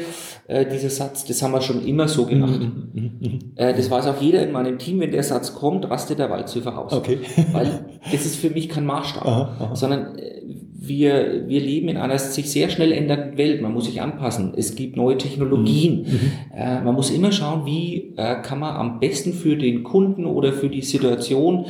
[0.47, 2.59] äh, dieser Satz, das haben wir schon immer so gemacht.
[2.93, 3.39] Mhm.
[3.55, 6.77] Äh, das weiß auch jeder in meinem Team, wenn der Satz kommt, rastet der Waldzöfer
[6.77, 6.91] aus.
[6.93, 7.19] Okay.
[7.53, 9.75] Weil das ist für mich kein Maßstab, Aha, aha.
[9.75, 10.41] sondern äh,
[10.85, 13.61] wir, wir leben in einer sich sehr schnell ändernden Welt.
[13.61, 14.51] Man muss sich anpassen.
[14.57, 16.05] Es gibt neue Technologien.
[16.53, 20.51] Äh, man muss immer schauen, wie äh, kann man am besten für den Kunden oder
[20.51, 21.67] für die Situation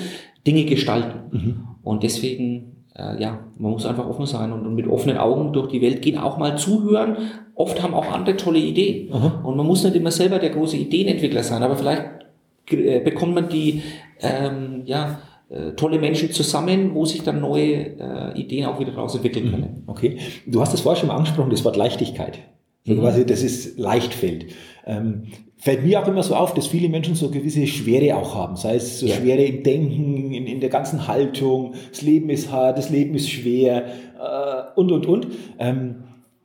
[0.47, 1.67] Dinge gestalten.
[1.83, 5.67] Und deswegen, äh, ja, man muss einfach offen sein und, und mit offenen Augen durch
[5.69, 7.17] die Welt gehen, auch mal zuhören.
[7.56, 9.13] Oft haben auch andere tolle Ideen.
[9.13, 9.41] Aha.
[9.43, 12.03] Und man muss nicht immer selber der große Ideenentwickler sein, aber vielleicht
[12.69, 13.82] äh, bekommt man die
[14.21, 19.15] ähm, ja, äh, tolle Menschen zusammen, wo sich dann neue äh, Ideen auch wieder daraus
[19.15, 19.84] entwickeln können.
[19.88, 20.17] Okay.
[20.47, 22.39] Du hast es vorher schon mal angesprochen, das Wort Leichtigkeit.
[22.86, 22.99] So Mhm.
[22.99, 24.47] quasi, dass es leicht fällt.
[24.86, 25.23] Ähm,
[25.63, 28.58] fällt mir auch immer so auf, dass viele Menschen so gewisse Schwere auch haben.
[28.58, 29.15] Sei es so Ja.
[29.15, 33.30] Schwere im Denken, in, in der ganzen Haltung, das Leben ist hart, das Leben ist
[33.30, 35.28] schwer äh, und, und, und.
[35.60, 35.95] Ähm,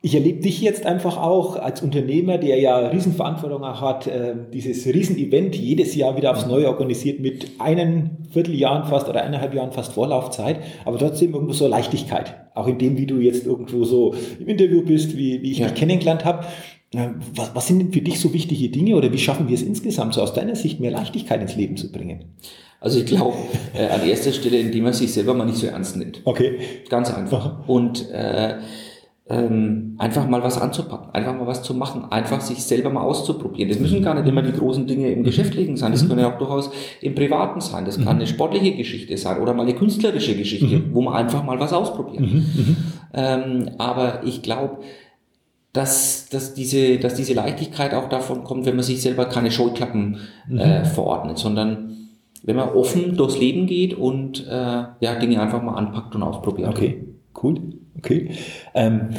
[0.01, 4.85] ich erlebe dich jetzt einfach auch als Unternehmer, der ja Riesenverantwortung auch hat, äh, dieses
[4.85, 9.91] Riesenevent jedes Jahr wieder aufs Neue organisiert mit einem Vierteljahren fast oder eineinhalb Jahren fast
[9.91, 12.35] Vorlaufzeit, aber trotzdem irgendwo so Leichtigkeit.
[12.55, 15.67] Auch in dem, wie du jetzt irgendwo so im Interview bist, wie, wie ich Ja.
[15.67, 16.45] dich kennengelernt habe.
[16.91, 20.15] Was, was sind denn für dich so wichtige Dinge oder wie schaffen wir es insgesamt
[20.15, 22.25] so aus deiner Sicht mehr Leichtigkeit ins Leben zu bringen?
[22.81, 23.35] Also ich glaube,
[23.75, 26.21] äh, an erster Stelle, indem man sich selber mal nicht so ernst nimmt.
[26.23, 26.59] Okay.
[26.89, 27.67] Ganz einfach.
[27.67, 28.55] Und äh,
[29.29, 33.69] ähm, einfach mal was anzupacken, einfach mal was zu machen, einfach sich selber mal auszuprobieren.
[33.69, 36.39] Das müssen gar nicht immer die großen Dinge im Geschäftlichen sein, das können ja auch
[36.39, 36.71] durchaus
[37.01, 37.85] im Privaten sein.
[37.85, 41.59] Das kann eine sportliche Geschichte sein oder mal eine künstlerische Geschichte, wo man einfach mal
[41.59, 42.23] was ausprobiert.
[43.13, 44.79] Ähm, aber ich glaube,
[45.73, 50.17] dass, dass, diese, dass diese Leichtigkeit auch davon kommt, wenn man sich selber keine Scheuklappen
[50.51, 51.89] äh, verordnet, sondern
[52.43, 56.69] wenn man offen durchs Leben geht und äh, ja, Dinge einfach mal anpackt und ausprobiert.
[56.69, 57.05] Okay,
[57.43, 57.59] cool.
[57.97, 58.31] Okay.
[58.73, 59.09] Ähm,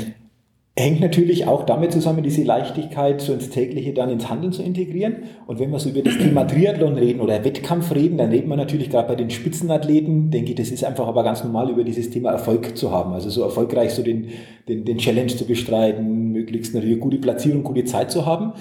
[0.76, 5.16] hängt natürlich auch damit zusammen, diese Leichtigkeit so ins tägliche dann ins Handeln zu integrieren.
[5.46, 8.56] Und wenn wir so über das Thema Triathlon reden oder Wettkampf reden, dann reden wir
[8.56, 12.10] natürlich gerade bei den Spitzenathleten, denke ich, das ist einfach aber ganz normal, über dieses
[12.10, 13.12] Thema Erfolg zu haben.
[13.12, 14.28] Also so erfolgreich so den,
[14.68, 18.52] den, den Challenge zu bestreiten, möglichst natürlich eine gute Platzierung, gute Zeit zu haben.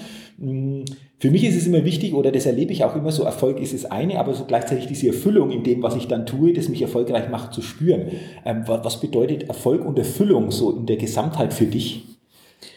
[1.20, 3.74] Für mich ist es immer wichtig, oder das erlebe ich auch immer so, Erfolg ist
[3.74, 6.80] das eine, aber so gleichzeitig diese Erfüllung in dem, was ich dann tue, das mich
[6.80, 8.06] erfolgreich macht, zu spüren.
[8.46, 12.06] Ähm, wa- was bedeutet Erfolg und Erfüllung so in der Gesamtheit für dich?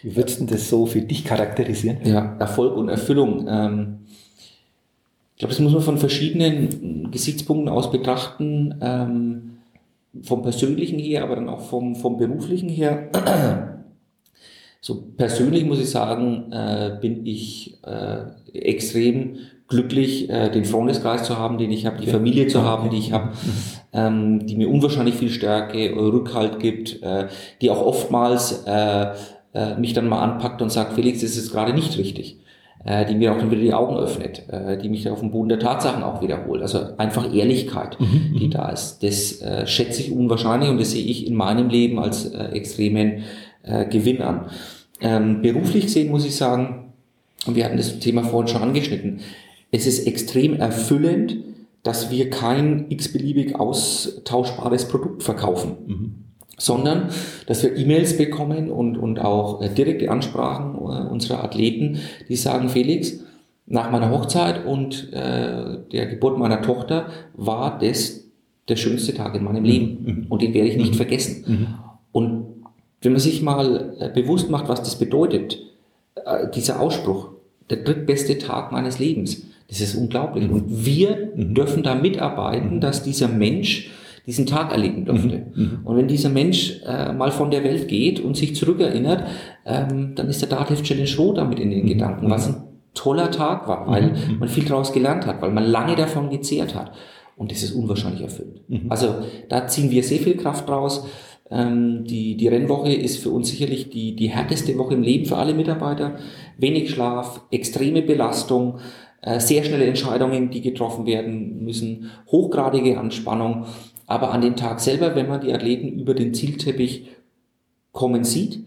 [0.01, 1.99] Wie würdest du das so für dich charakterisieren?
[2.03, 3.45] Ja, Erfolg und Erfüllung.
[3.47, 3.99] Ähm,
[5.35, 8.75] ich glaube, das muss man von verschiedenen Gesichtspunkten aus betrachten.
[8.81, 9.49] Ähm,
[10.21, 13.72] vom persönlichen her, aber dann auch vom, vom beruflichen her.
[14.85, 19.37] So persönlich muss ich sagen, äh, bin ich äh, extrem
[19.69, 23.13] glücklich, äh, den Freundeskreis zu haben, den ich habe, die Familie zu haben, die ich
[23.13, 23.29] habe,
[23.93, 27.27] ähm, die mir unwahrscheinlich viel Stärke, äh, Rückhalt gibt, äh,
[27.61, 29.13] die auch oftmals äh,
[29.53, 32.41] äh, mich dann mal anpackt und sagt, Felix, das ist gerade nicht richtig.
[32.83, 35.47] Äh, die mir auch dann wieder die Augen öffnet, äh, die mich auf den Boden
[35.47, 36.61] der Tatsachen auch wiederholt.
[36.61, 37.97] Also einfach Ehrlichkeit,
[38.37, 39.01] die da ist.
[39.01, 43.23] Das schätze ich unwahrscheinlich und das sehe ich in meinem Leben als extremen
[43.63, 44.49] äh, Gewinn an.
[45.01, 46.93] Ähm, beruflich gesehen muss ich sagen,
[47.45, 49.19] und wir hatten das Thema vorhin schon angeschnitten,
[49.71, 51.37] es ist extrem erfüllend,
[51.81, 56.25] dass wir kein x-beliebig austauschbares Produkt verkaufen,
[56.57, 57.09] sondern
[57.47, 61.99] dass wir E-Mails bekommen und, und auch äh, direkte Ansprachen äh, unserer Athleten,
[62.29, 63.19] die sagen, Felix,
[63.65, 68.25] nach meiner Hochzeit und äh, der Geburt meiner Tochter war das
[68.69, 71.77] der schönste Tag in meinem Leben und den werde ich nicht vergessen.
[72.11, 72.52] Und
[73.03, 75.59] wenn man sich mal äh, bewusst macht, was das bedeutet,
[76.25, 77.29] äh, dieser Ausspruch,
[77.69, 80.49] der drittbeste Tag meines Lebens, das ist unglaublich.
[80.49, 83.89] Und wir dürfen da mitarbeiten, dass dieser Mensch
[84.25, 85.47] diesen Tag erleben dürfte.
[85.83, 89.25] Und wenn dieser Mensch äh, mal von der Welt geht und sich zurückerinnert,
[89.65, 92.63] ähm, dann ist der Dativ Challenge Show damit in den Gedanken, was ein
[92.93, 96.91] toller Tag war, weil man viel daraus gelernt hat, weil man lange davon gezehrt hat.
[97.35, 98.61] Und das ist unwahrscheinlich erfüllt.
[98.89, 99.15] Also
[99.49, 101.07] da ziehen wir sehr viel Kraft draus.
[101.49, 105.37] Ähm, die, die Rennwoche ist für uns sicherlich die, die härteste Woche im Leben für
[105.37, 106.17] alle Mitarbeiter.
[106.57, 108.79] Wenig Schlaf, extreme Belastung,
[109.21, 113.65] äh, sehr schnelle Entscheidungen, die getroffen werden müssen, hochgradige Anspannung.
[114.07, 117.07] Aber an dem Tag selber, wenn man die Athleten über den Zielteppich
[117.91, 118.59] kommen sieht,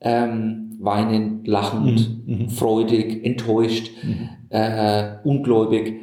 [0.00, 2.10] ähm, weinend, lachend,
[2.48, 3.90] freudig, enttäuscht,
[4.50, 6.00] äh, ungläubig,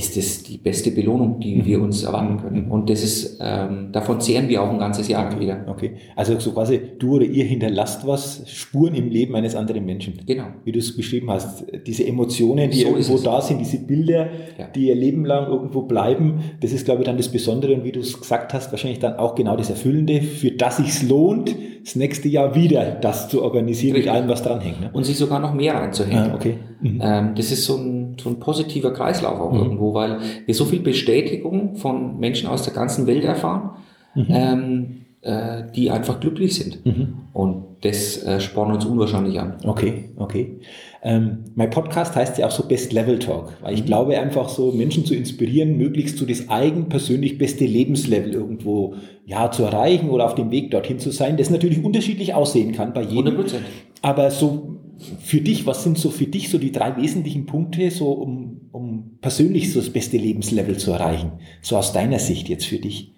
[0.00, 1.66] ist es die beste Belohnung, die mhm.
[1.66, 2.64] wir uns erwarten können.
[2.64, 2.72] Mhm.
[2.72, 5.40] Und das ist, ähm, davon zehren wir auch ein ganzes Jahr okay.
[5.40, 5.64] wieder.
[5.68, 5.92] Okay.
[6.16, 10.14] Also so quasi du oder ihr hinterlasst was, Spuren im Leben eines anderen Menschen.
[10.26, 10.44] Genau.
[10.64, 11.66] Wie du es beschrieben hast.
[11.86, 14.28] Diese Emotionen, die so irgendwo da sind, diese Bilder,
[14.58, 14.68] ja.
[14.74, 17.92] die ihr Leben lang irgendwo bleiben, das ist, glaube ich, dann das Besondere und wie
[17.92, 21.96] du es gesagt hast, wahrscheinlich dann auch genau das Erfüllende, für das sich lohnt, das
[21.96, 24.12] nächste Jahr wieder das zu organisieren Richtig.
[24.12, 24.80] mit allem, was dranhängt.
[24.80, 24.90] Ne?
[24.92, 26.32] Und sich sogar noch mehr reinzuhängen.
[26.32, 26.58] Ah, okay.
[26.80, 27.00] Mhm.
[27.02, 29.60] Ähm, das ist so ein, so ein positiver Kreislauf auch mhm.
[29.60, 33.70] irgendwo, weil wir so viel Bestätigung von Menschen aus der ganzen Welt erfahren,
[34.14, 34.26] mhm.
[34.28, 36.84] ähm, äh, die einfach glücklich sind.
[36.84, 37.14] Mhm.
[37.32, 39.54] Und das äh, spornt uns unwahrscheinlich an.
[39.64, 40.60] Okay, okay.
[41.02, 43.86] Ähm, mein Podcast heißt ja auch so Best Level Talk, weil ich mhm.
[43.86, 48.94] glaube einfach so Menschen zu inspirieren, möglichst so das eigen persönlich beste Lebenslevel irgendwo
[49.24, 52.92] ja zu erreichen oder auf dem Weg dorthin zu sein, das natürlich unterschiedlich aussehen kann
[52.92, 53.36] bei jedem.
[53.36, 53.54] 100%.
[54.02, 54.76] Aber so
[55.20, 59.18] für dich, was sind so für dich so die drei wesentlichen Punkte, so um, um
[59.22, 61.32] persönlich so das beste Lebenslevel zu erreichen?
[61.62, 63.14] So aus deiner Sicht jetzt für dich?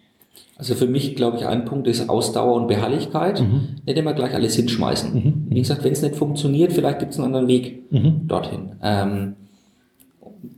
[0.62, 3.40] Also für mich, glaube ich, ein Punkt ist Ausdauer und Beharrlichkeit.
[3.40, 3.80] Mhm.
[3.84, 5.12] Nicht immer gleich alles hinschmeißen.
[5.12, 5.46] Mhm.
[5.48, 8.28] Wie gesagt, wenn es nicht funktioniert, vielleicht gibt es einen anderen Weg mhm.
[8.28, 8.76] dorthin.
[8.80, 9.34] Ähm,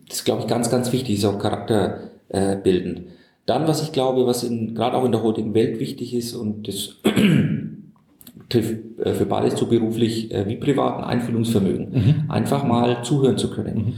[0.06, 2.98] das ist, glaube ich, ganz, ganz wichtig, ist auch charakterbildend.
[2.98, 3.02] Äh,
[3.46, 6.96] Dann, was ich glaube, was gerade auch in der heutigen Welt wichtig ist und das
[8.50, 11.88] trifft äh, für beides so beruflich äh, wie privat ein Einfühlungsvermögen.
[11.92, 12.30] Mhm.
[12.30, 13.76] Einfach mal zuhören zu können.
[13.76, 13.92] Mhm.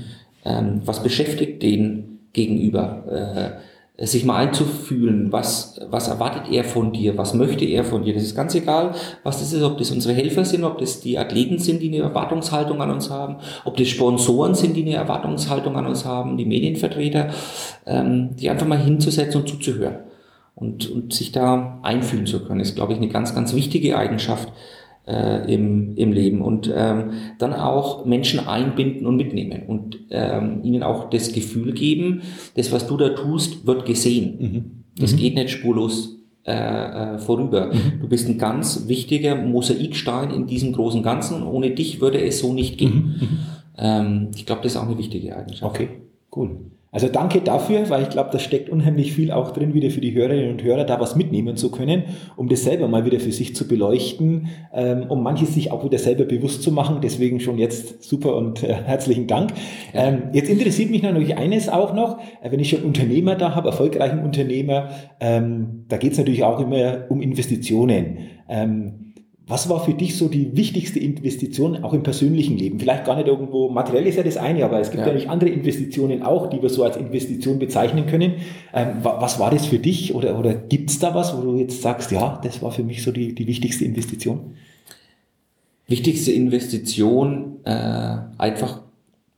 [0.45, 3.59] Ähm, was beschäftigt den Gegenüber?
[3.97, 8.15] Äh, sich mal einzufühlen, was, was erwartet er von dir, was möchte er von dir.
[8.15, 11.19] Das ist ganz egal, was das ist, ob das unsere Helfer sind, ob das die
[11.19, 15.77] Athleten sind, die eine Erwartungshaltung an uns haben, ob das Sponsoren sind, die eine Erwartungshaltung
[15.77, 17.31] an uns haben, die Medienvertreter,
[17.87, 19.97] ähm, die einfach mal hinzusetzen und zuzuhören
[20.55, 24.53] und, und sich da einfühlen zu können, ist, glaube ich, eine ganz, ganz wichtige Eigenschaft
[25.07, 26.43] äh, im, im Leben.
[26.43, 32.23] Und ähm, dann auch Menschen einbinden und mitnehmen und ähm, ihnen auch das Gefühl geben,
[32.55, 34.37] das, was du da tust, wird gesehen.
[34.39, 34.85] Mhm.
[34.99, 35.17] Das mhm.
[35.17, 37.73] geht nicht spurlos äh, äh, vorüber.
[37.73, 38.01] Mhm.
[38.01, 41.43] Du bist ein ganz wichtiger Mosaikstein in diesem großen Ganzen.
[41.43, 43.17] Ohne dich würde es so nicht gehen.
[43.21, 43.27] Mhm.
[43.27, 43.39] mhm.
[43.79, 45.75] Ähm, ich glaube, das ist auch eine wichtige Eigenschaft.
[45.75, 45.89] Okay,
[46.35, 46.57] cool.
[46.97, 50.15] Also danke dafür, weil ich glaube, da steckt unheimlich viel auch drin, wieder für die
[50.15, 52.05] Hörerinnen und Hörer da was mitnehmen zu können,
[52.37, 55.99] um das selber mal wieder für sich zu beleuchten, ähm, um manches sich auch wieder
[55.99, 57.01] selber bewusst zu machen.
[57.03, 59.53] Deswegen schon jetzt super und äh, herzlichen Dank.
[59.93, 63.69] Ähm, jetzt interessiert mich natürlich eines auch noch, äh, wenn ich schon Unternehmer da habe,
[63.69, 64.89] erfolgreichen Unternehmer,
[65.21, 68.21] ähm, da geht es natürlich auch immer um Investitionen.
[69.49, 72.81] Was war für dich so die wichtigste Investition auch im persönlichen Leben?
[72.81, 75.51] Vielleicht gar nicht irgendwo, materiell ist ja das eine, aber es gibt ja, nicht andere
[75.51, 78.35] Investitionen auch, die wir so als Investition bezeichnen können.
[78.75, 81.81] Ähm, was war das für dich oder, oder gibt es da was, wo du jetzt
[81.81, 84.57] sagst, ja, das war für mich so die, die wichtigste Investition?
[85.87, 88.81] Wichtigste Investition, äh, einfach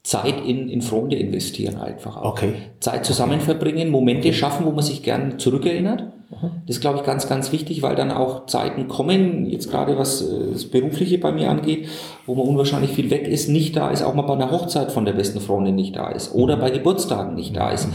[0.01, 2.31] Zeit in, in Freunde investieren einfach auch.
[2.31, 2.53] Okay.
[2.79, 3.45] Zeit zusammen okay.
[3.45, 4.33] verbringen, Momente okay.
[4.33, 6.05] schaffen, wo man sich gern zurückerinnert.
[6.31, 10.21] Das ist, glaube ich, ganz, ganz wichtig, weil dann auch Zeiten kommen, jetzt gerade was
[10.21, 11.87] äh, das Berufliche bei mir angeht,
[12.27, 15.05] wo man unwahrscheinlich viel weg ist, nicht da ist, auch mal bei einer Hochzeit von
[15.05, 16.61] der besten Freundin nicht da ist oder mhm.
[16.61, 17.93] bei Geburtstagen nicht da ist, mhm.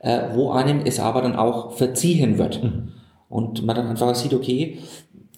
[0.00, 2.62] äh, wo einem es aber dann auch verziehen wird.
[2.62, 2.92] Mhm.
[3.28, 4.78] Und man dann einfach sieht, okay,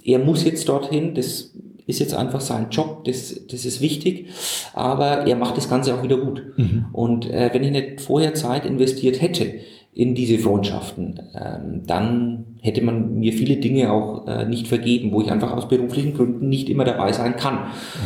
[0.04, 1.54] er muss jetzt dorthin, das
[1.86, 4.26] ist jetzt einfach sein Job, das, das ist wichtig,
[4.74, 6.42] aber er macht das Ganze auch wieder gut.
[6.56, 6.86] Mhm.
[6.92, 9.54] Und äh, wenn ich nicht vorher Zeit investiert hätte
[9.96, 15.22] in diese Freundschaften, ähm, dann hätte man mir viele Dinge auch äh, nicht vergeben, wo
[15.22, 17.54] ich einfach aus beruflichen Gründen nicht immer dabei sein kann.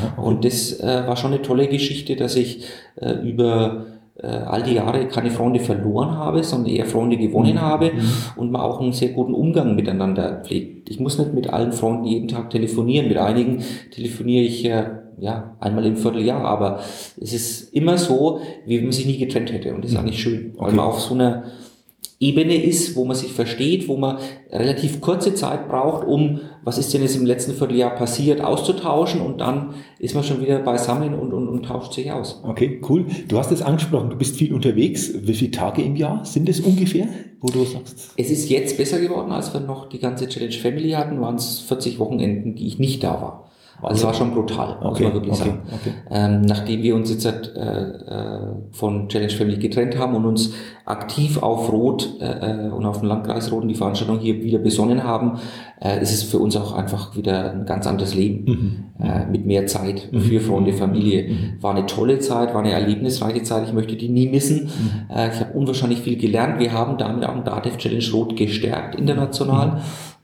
[0.01, 2.63] Ja, Und das äh, war schon eine tolle Geschichte, dass ich
[2.95, 3.87] äh, über
[4.23, 7.61] äh, all die Jahre keine Freunde verloren habe, sondern eher Freunde gewonnen mhm.
[7.61, 8.01] habe mhm.
[8.37, 10.91] und man auch einen sehr guten Umgang miteinander pflegt.
[10.91, 13.09] Ich muss nicht mit allen Freunden jeden Tag telefonieren.
[13.09, 16.79] Mit einigen telefoniere ich ja einmal im Vierteljahr, aber
[17.21, 19.75] es ist immer so, wie wenn man sich nie getrennt hätte.
[19.75, 20.05] Und das ist mhm.
[20.05, 20.77] eigentlich schön, weil okay.
[20.77, 21.43] man auf so einer
[22.23, 24.19] Ebene ist, wo man sich versteht, wo man
[24.53, 29.41] relativ kurze Zeit braucht, um, was ist denn jetzt im letzten Vierteljahr passiert, auszutauschen und
[29.41, 32.43] dann ist man schon wieder beisammen und, und, und tauscht sich aus.
[32.45, 33.07] Okay, cool.
[33.27, 35.15] Du hast es angesprochen, du bist viel unterwegs.
[35.23, 37.09] Wie viele Tage im Jahr sind es ungefähr,
[37.41, 38.11] wo du sagst?
[38.19, 41.61] Es ist jetzt besser geworden, als wir noch die ganze Challenge Family hatten, waren es
[41.61, 43.50] 40 Wochenenden, die ich nicht da war.
[43.83, 45.63] Also es war schon brutal, okay, muss man wirklich okay, sagen.
[45.73, 45.93] Okay.
[46.11, 48.41] Ähm, nachdem wir uns jetzt äh, äh,
[48.73, 50.53] von Challenge Family getrennt haben und uns
[50.85, 54.59] aktiv auf Rot äh, äh, und auf den Landkreis Rot und die Veranstaltung hier wieder
[54.59, 55.39] besonnen haben,
[55.81, 58.45] äh, ist es für uns auch einfach wieder ein ganz anderes Leben
[58.99, 59.05] mhm.
[59.05, 60.21] äh, mit mehr Zeit mhm.
[60.21, 61.29] für Freunde, Familie.
[61.29, 61.63] Mhm.
[61.63, 63.67] War eine tolle Zeit, war eine erlebnisreiche Zeit.
[63.67, 64.65] Ich möchte die nie missen.
[64.65, 65.15] Mhm.
[65.15, 66.59] Äh, ich habe unwahrscheinlich viel gelernt.
[66.59, 69.81] Wir haben damit auch den DATEV Challenge Rot gestärkt international.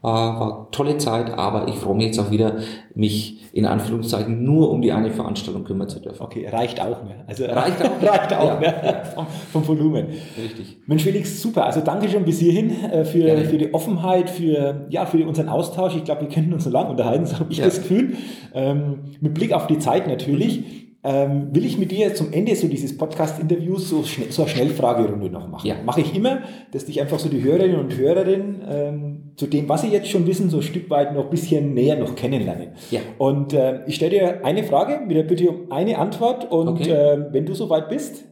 [0.07, 0.11] Mhm.
[0.11, 2.59] War, war tolle Zeit, aber ich freue mich jetzt auch wieder,
[2.95, 6.23] mich in Anführungszeichen nur um die eine Veranstaltung kümmern zu dürfen.
[6.23, 7.25] Okay, reicht auch mehr.
[7.27, 8.61] Also reicht auch, reicht auch ja.
[8.61, 10.09] mehr vom, vom, Volumen.
[10.41, 10.79] Richtig.
[10.87, 11.67] Mensch, Felix, super.
[11.67, 15.97] Also danke schon bis hierhin äh, für, für die Offenheit, für, ja, für unseren Austausch.
[15.97, 17.65] Ich glaube, wir könnten uns so lange unterhalten, so habe ich ja.
[17.65, 18.17] das Gefühl.
[18.55, 20.61] Ähm, mit Blick auf die Zeit natürlich.
[20.61, 24.51] Mhm ähm, will ich mit dir zum Ende so dieses Podcast-Interviews so, schnell, so eine
[24.51, 25.65] Schnellfragerunde noch machen.
[25.65, 25.77] Ja.
[25.85, 26.41] Mache ich immer,
[26.73, 30.27] dass dich einfach so die Hörerinnen und Hörerinnen ähm, zu dem, was sie jetzt schon
[30.27, 32.69] wissen, so ein Stück weit noch ein bisschen näher noch kennenlernen.
[32.91, 33.01] Ja.
[33.19, 36.91] Und äh, ich stelle dir eine Frage mit der Bitte um eine Antwort und okay.
[36.91, 38.25] äh, wenn du soweit bist,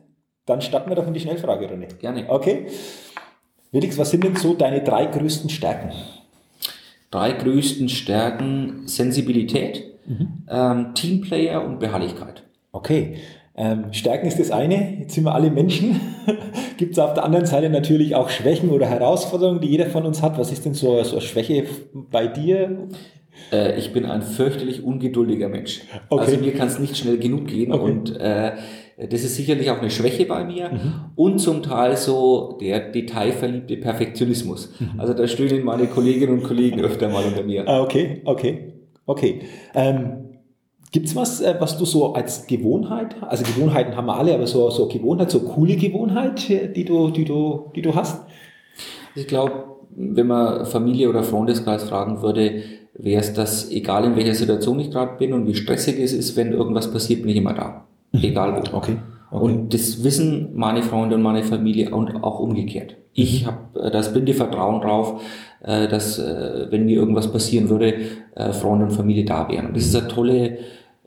[0.46, 1.88] dann starten wir doch in die Schnellfragerunde.
[2.00, 2.24] Gerne.
[2.28, 2.66] Okay.
[3.70, 5.92] Felix, was sind denn so deine drei größten Stärken?
[7.10, 10.44] Drei größten Stärken Sensibilität, mhm.
[10.48, 12.44] ähm, Teamplayer und Beharrlichkeit.
[12.72, 13.18] Okay,
[13.56, 16.00] ähm, Stärken ist das eine, jetzt sind wir alle Menschen.
[16.76, 20.22] Gibt es auf der anderen Seite natürlich auch Schwächen oder Herausforderungen, die jeder von uns
[20.22, 20.38] hat.
[20.38, 22.88] Was ist denn so, so eine Schwäche bei dir?
[23.52, 25.82] Äh, ich bin ein fürchterlich ungeduldiger Mensch.
[26.08, 26.24] Okay.
[26.24, 27.84] Also mir kann es nicht schnell genug gehen okay.
[27.84, 28.52] und äh,
[28.96, 30.92] das ist sicherlich auch eine Schwäche bei mir mhm.
[31.16, 34.72] und zum Teil so der detailverliebte Perfektionismus.
[34.78, 35.00] Mhm.
[35.00, 37.68] Also da stöhnen meine Kolleginnen und Kollegen öfter mal unter mir.
[37.68, 38.72] Ah, okay, okay,
[39.06, 39.40] okay.
[39.74, 40.24] Ähm,
[40.94, 44.46] Gibt es was, äh, was du so als Gewohnheit, also Gewohnheiten haben wir alle, aber
[44.46, 48.24] so, so Gewohnheit, so coole Gewohnheit, äh, die du, die du, die du hast?
[49.16, 52.62] Ich glaube, wenn man Familie oder Freundeskreis fragen würde,
[52.94, 56.36] wäre es das, egal in welcher Situation ich gerade bin und wie stressig es ist,
[56.36, 57.86] wenn irgendwas passiert, bin ich immer da.
[58.12, 58.22] Mhm.
[58.22, 58.76] Egal wo.
[58.76, 58.96] Okay.
[59.32, 59.44] Okay.
[59.44, 62.94] Und das wissen meine Freunde und meine Familie und auch umgekehrt.
[63.14, 63.46] Ich mhm.
[63.48, 65.20] habe äh, das blinde Vertrauen drauf,
[65.66, 67.94] dass wenn mir irgendwas passieren würde,
[68.52, 69.68] Freunde und Familie da wären.
[69.68, 70.58] Und das ist eine tolle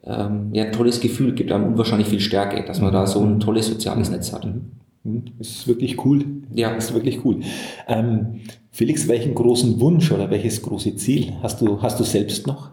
[0.08, 3.39] ähm, ja, ein tolles Gefühl, gibt einem unwahrscheinlich viel Stärke, dass man da so ein
[3.39, 4.45] tolles soziales Netz hat.
[4.45, 4.72] Mhm.
[5.03, 5.24] mhm.
[5.38, 6.24] Das ist wirklich cool.
[6.53, 6.74] Ja.
[6.74, 7.41] Das ist wirklich cool.
[7.88, 8.41] Ähm,
[8.72, 12.72] Felix, welchen großen Wunsch oder welches große Ziel hast du, hast du selbst noch?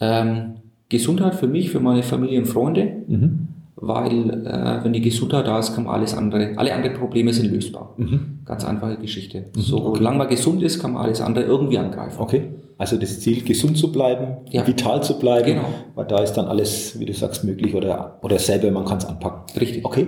[0.00, 0.54] Ähm,
[0.88, 3.04] Gesundheit für mich, für meine Familie und Freunde.
[3.06, 3.48] Mhm
[3.80, 7.50] weil äh, wenn die Gesundheit da ist, kann man alles andere, alle anderen Probleme sind
[7.50, 7.94] lösbar.
[7.96, 8.40] Mhm.
[8.44, 9.46] Ganz einfache Geschichte.
[9.56, 10.18] Mhm, Solange okay.
[10.18, 12.20] man gesund ist, kann man alles andere irgendwie angreifen.
[12.20, 12.42] Okay.
[12.80, 14.66] Also das Ziel, gesund zu bleiben, ja.
[14.66, 15.68] vital zu bleiben, genau.
[15.96, 19.04] weil da ist dann alles, wie du sagst, möglich oder, oder selber, man kann es
[19.04, 19.54] anpacken.
[19.60, 19.84] Richtig.
[19.84, 20.06] Okay.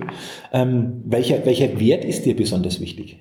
[0.51, 3.19] Ähm, welcher, welcher Wert ist dir besonders wichtig?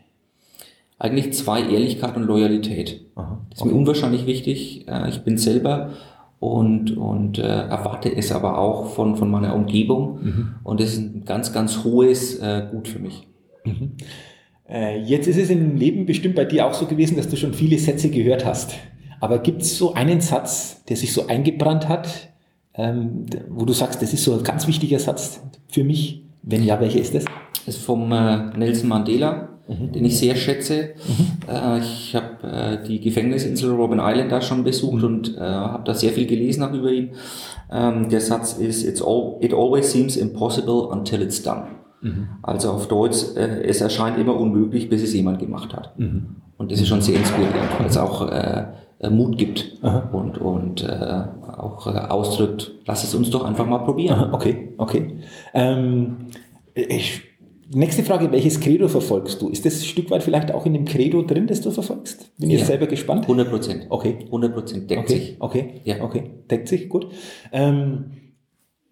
[0.98, 3.02] Eigentlich zwei, Ehrlichkeit und Loyalität.
[3.14, 3.44] Aha.
[3.50, 3.74] Das ist okay.
[3.74, 4.88] mir unwahrscheinlich wichtig.
[4.88, 5.90] Äh, ich bin selber
[6.40, 10.18] und, und äh, erwarte es aber auch von, von meiner Umgebung.
[10.22, 10.54] Mhm.
[10.64, 13.28] Und das ist ein ganz, ganz hohes äh, Gut für mich.
[13.66, 13.98] Mhm.
[14.66, 17.52] Äh, jetzt ist es im Leben bestimmt bei dir auch so gewesen, dass du schon
[17.52, 18.76] viele Sätze gehört hast.
[19.22, 22.28] Aber gibt es so einen Satz, der sich so eingebrannt hat,
[22.74, 26.24] ähm, wo du sagst, das ist so ein ganz wichtiger Satz für mich?
[26.42, 27.24] Wenn ja, welcher ist das?
[27.64, 29.92] Das ist vom äh, Nelson Mandela mhm.
[29.92, 30.90] den ich sehr schätze.
[31.06, 31.48] Mhm.
[31.48, 35.94] Äh, ich habe äh, die Gefängnisinsel Robben Island da schon besucht und äh, habe da
[35.94, 37.10] sehr viel gelesen auch über ihn.
[37.70, 41.66] Ähm, der Satz ist, It's all, it always seems impossible until it's done.
[42.00, 42.28] Mhm.
[42.42, 45.98] Also auf Deutsch, äh, es erscheint immer unmöglich, bis es jemand gemacht hat.
[45.98, 46.36] Mhm.
[46.58, 48.64] Und das ist schon sehr inspirierend, weil es auch äh,
[49.10, 50.10] Mut gibt Aha.
[50.12, 51.24] und, und äh,
[51.56, 54.18] auch äh, ausdrückt, lass es uns doch einfach mal probieren.
[54.18, 55.18] Aha, okay, okay.
[55.54, 56.28] Ähm,
[56.74, 57.22] ich
[57.74, 59.48] Nächste Frage, welches Credo verfolgst du?
[59.48, 62.36] Ist das ein Stück weit vielleicht auch in dem Credo drin, das du verfolgst?
[62.38, 62.66] Bin ich ja.
[62.66, 63.22] selber gespannt.
[63.22, 63.86] 100 Prozent.
[63.88, 64.18] Okay.
[64.26, 65.12] 100 Prozent deckt okay.
[65.12, 65.36] sich.
[65.38, 66.02] Okay, ja.
[66.02, 67.06] okay, deckt sich, gut.
[67.50, 68.10] Ähm,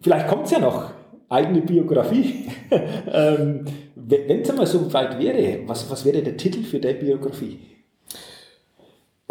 [0.01, 0.89] vielleicht kommt es ja noch,
[1.29, 2.45] eigene Biografie.
[3.13, 7.59] ähm, Wenn es einmal so weit wäre, was, was wäre der Titel für deine Biografie?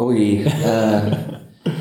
[0.01, 1.01] Oh je, äh,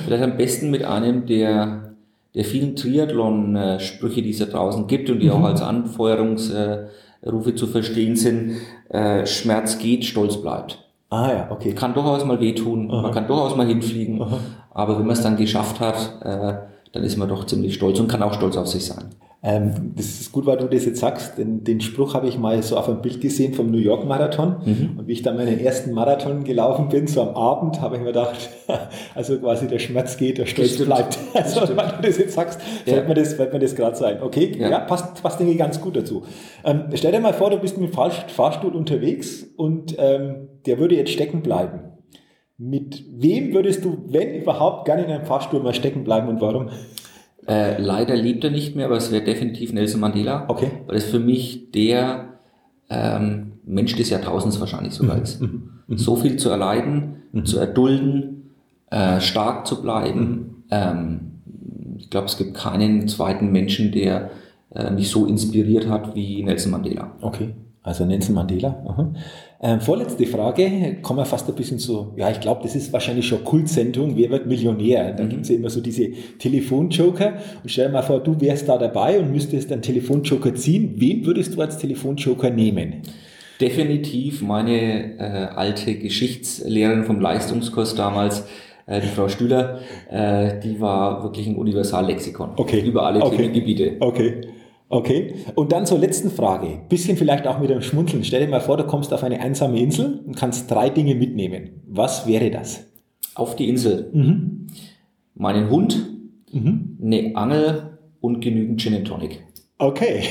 [0.05, 1.95] vielleicht am besten mit einem der,
[2.35, 5.33] der vielen Triathlon-Sprüche, die es da draußen gibt und die mhm.
[5.33, 6.89] auch als Anfeuerungs- äh,
[7.27, 8.57] Rufe zu verstehen sind,
[8.91, 10.85] äh, Schmerz geht, Stolz bleibt.
[11.09, 11.73] Ah ja, okay.
[11.75, 13.03] Kann durchaus mal wehtun, Aha.
[13.03, 14.39] man kann durchaus mal hinfliegen, Aha.
[14.71, 16.55] aber wenn man es dann geschafft hat, äh,
[16.93, 19.07] dann ist man doch ziemlich stolz und kann auch stolz auf sich sein.
[19.43, 22.63] Ähm, das ist gut, weil du das jetzt sagst, denn den Spruch habe ich mal
[22.63, 24.57] so auf einem Bild gesehen vom New York Marathon.
[24.67, 24.99] Mhm.
[24.99, 28.09] Und wie ich dann meinen ersten Marathon gelaufen bin, so am Abend, habe ich mir
[28.09, 28.51] gedacht,
[29.15, 31.19] also quasi der Schmerz geht, der Stolz bleibt.
[31.33, 32.95] Also, wenn du das jetzt sagst, ja.
[32.95, 34.23] fällt mir das, fällt mir das gerade so ein.
[34.23, 36.23] Okay, ja, ja passt, passt denke ich ganz gut dazu.
[36.63, 40.97] Ähm, stell dir mal vor, du bist mit dem Fahrstuhl unterwegs und ähm, der würde
[40.97, 41.81] jetzt stecken bleiben.
[42.59, 46.69] Mit wem würdest du, wenn überhaupt, gerne in einem Fahrstuhl mal stecken bleiben und warum?
[47.51, 50.45] Äh, leider lebt er nicht mehr, aber es wäre definitiv Nelson Mandela.
[50.47, 50.71] Okay.
[50.87, 52.39] Weil es für mich der
[52.89, 55.23] ähm, Mensch des Jahrtausends wahrscheinlich sogar mhm.
[55.23, 55.41] ist.
[55.41, 55.71] Mhm.
[55.89, 55.99] mhm.
[55.99, 57.45] So viel zu erleiden, mhm.
[57.45, 58.53] zu erdulden,
[58.91, 60.21] äh, stark zu bleiben.
[60.21, 60.65] Mhm.
[60.71, 61.21] Ähm,
[61.99, 64.31] ich glaube, es gibt keinen zweiten Menschen, der
[64.73, 67.17] äh, mich so inspiriert hat wie Nelson Mandela.
[67.21, 67.55] Okay.
[67.83, 69.15] Also Nelson Mandela.
[69.63, 73.27] Ähm, vorletzte Frage, kommen wir fast ein bisschen so, ja, ich glaube, das ist wahrscheinlich
[73.27, 75.13] schon Kultsendung, wer wird Millionär?
[75.13, 75.29] Da mhm.
[75.31, 77.35] gibt es ja immer so diese Telefonjoker.
[77.63, 80.95] Und stell dir mal vor, du wärst da dabei und müsstest einen Telefonjoker ziehen.
[80.97, 83.03] Wen würdest du als Telefonjoker nehmen?
[83.61, 88.45] Definitiv meine äh, alte Geschichtslehrerin vom Leistungskurs damals,
[88.87, 92.81] äh, die Frau Stühler, äh, die war wirklich ein Universallexikon okay.
[92.81, 93.37] über alle okay.
[93.37, 93.97] Themengebiete.
[94.01, 94.41] Okay.
[94.93, 95.37] Okay.
[95.55, 96.81] Und dann zur letzten Frage.
[96.89, 98.25] Bisschen vielleicht auch mit einem Schmunzeln.
[98.25, 101.83] Stell dir mal vor, du kommst auf eine einsame Insel und kannst drei Dinge mitnehmen.
[101.87, 102.85] Was wäre das?
[103.37, 104.11] Auf die Insel.
[104.13, 104.67] Mhm.
[105.35, 106.09] Meinen Hund,
[106.51, 106.99] mhm.
[107.03, 109.41] eine Angel und genügend Gin and Tonic.
[109.79, 110.23] Okay.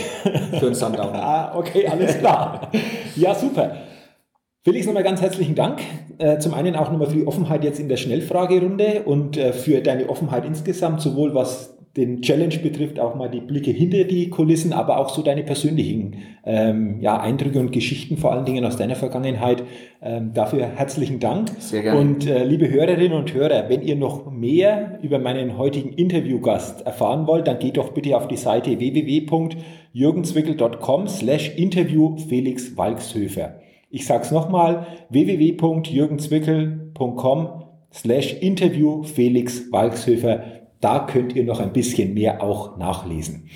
[0.60, 1.14] Für einen Sundowner.
[1.24, 2.70] ah, okay, alles klar.
[3.16, 3.78] ja, super.
[4.66, 5.80] Felix, nochmal ganz herzlichen Dank.
[6.18, 9.80] Äh, zum einen auch nochmal für die Offenheit jetzt in der Schnellfragerunde und äh, für
[9.80, 14.74] deine Offenheit insgesamt, sowohl was den Challenge betrifft, auch mal die Blicke hinter die Kulissen,
[14.74, 18.96] aber auch so deine persönlichen ähm, ja, Eindrücke und Geschichten, vor allen Dingen aus deiner
[18.96, 19.64] Vergangenheit.
[20.02, 21.50] Ähm, dafür herzlichen Dank.
[21.60, 22.00] Sehr gerne.
[22.00, 27.26] Und äh, liebe Hörerinnen und Hörer, wenn ihr noch mehr über meinen heutigen Interviewgast erfahren
[27.26, 33.56] wollt, dann geht doch bitte auf die Seite www.jürgenzwickel.com slash interview Felix Walkshöfer.
[33.90, 40.59] Ich sage es nochmal, www.jürgenzwickel.com slash interview Felix Walkshöfer.
[40.82, 43.50] Da könnt ihr noch ein bisschen mehr auch nachlesen.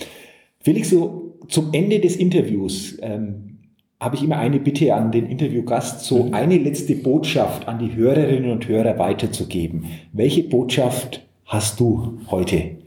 [0.60, 3.60] Felix, so zum Ende des Interviews ähm,
[4.00, 6.34] habe ich immer eine Bitte an den Interviewgast, so mhm.
[6.34, 9.86] eine letzte Botschaft an die Hörerinnen und Hörer weiterzugeben.
[10.12, 12.78] Welche Botschaft hast du heute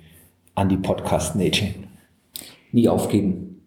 [0.54, 1.86] an die Podcast-Nation?
[2.72, 3.62] Nie aufgeben.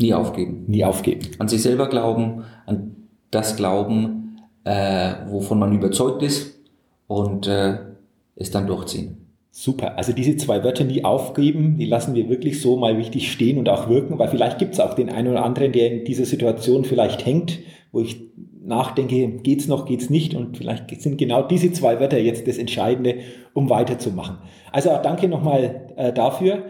[0.00, 0.64] Nie aufgeben.
[0.66, 1.28] Nie aufgeben.
[1.38, 2.96] An sich selber glauben, an
[3.30, 6.58] das glauben, äh, wovon man überzeugt ist
[7.06, 7.78] und äh,
[8.34, 9.23] es dann durchziehen.
[9.56, 9.96] Super.
[9.96, 13.68] Also diese zwei Wörter nie aufgeben, die lassen wir wirklich so mal wichtig stehen und
[13.68, 16.84] auch wirken, weil vielleicht gibt es auch den einen oder anderen, der in dieser Situation
[16.84, 17.60] vielleicht hängt,
[17.92, 18.16] wo ich
[18.64, 23.18] nachdenke, geht's noch, geht's nicht und vielleicht sind genau diese zwei Wörter jetzt das Entscheidende,
[23.52, 24.38] um weiterzumachen.
[24.72, 26.64] Also auch danke nochmal äh, dafür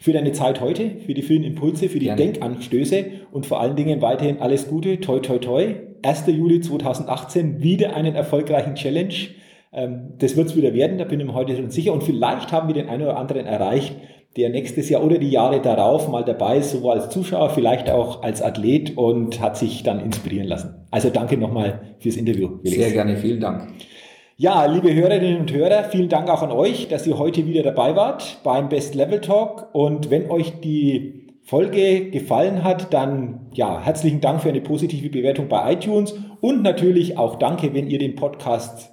[0.00, 2.22] für deine Zeit heute, für die vielen Impulse, für die Gerne.
[2.22, 5.74] Denkanstöße und vor allen Dingen weiterhin alles Gute, toi toi toi.
[6.02, 6.24] 1.
[6.28, 9.12] Juli 2018 wieder einen erfolgreichen Challenge.
[9.72, 11.92] Ähm, das wird es wieder werden, da bin ich mir heute schon sicher.
[11.92, 13.96] Und vielleicht haben wir den einen oder anderen erreicht,
[14.36, 18.22] der nächstes Jahr oder die Jahre darauf mal dabei ist, sowohl als Zuschauer, vielleicht auch
[18.22, 20.86] als Athlet und hat sich dann inspirieren lassen.
[20.90, 22.58] Also danke nochmal fürs Interview.
[22.62, 22.82] Felix.
[22.82, 23.72] Sehr gerne, vielen Dank.
[24.36, 27.94] Ja, liebe Hörerinnen und Hörer, vielen Dank auch an euch, dass ihr heute wieder dabei
[27.94, 29.68] wart beim Best Level Talk.
[29.74, 35.48] Und wenn euch die Folge gefallen hat, dann ja, herzlichen Dank für eine positive Bewertung
[35.48, 38.92] bei iTunes und natürlich auch danke, wenn ihr den Podcast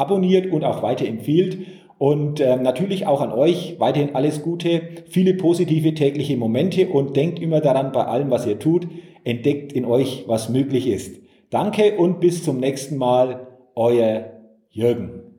[0.00, 1.58] abonniert und auch weiterempfiehlt.
[1.98, 4.80] Und äh, natürlich auch an euch weiterhin alles Gute,
[5.10, 8.88] viele positive tägliche Momente und denkt immer daran bei allem, was ihr tut,
[9.24, 11.20] entdeckt in euch, was möglich ist.
[11.50, 14.30] Danke und bis zum nächsten Mal, euer
[14.70, 15.29] Jürgen.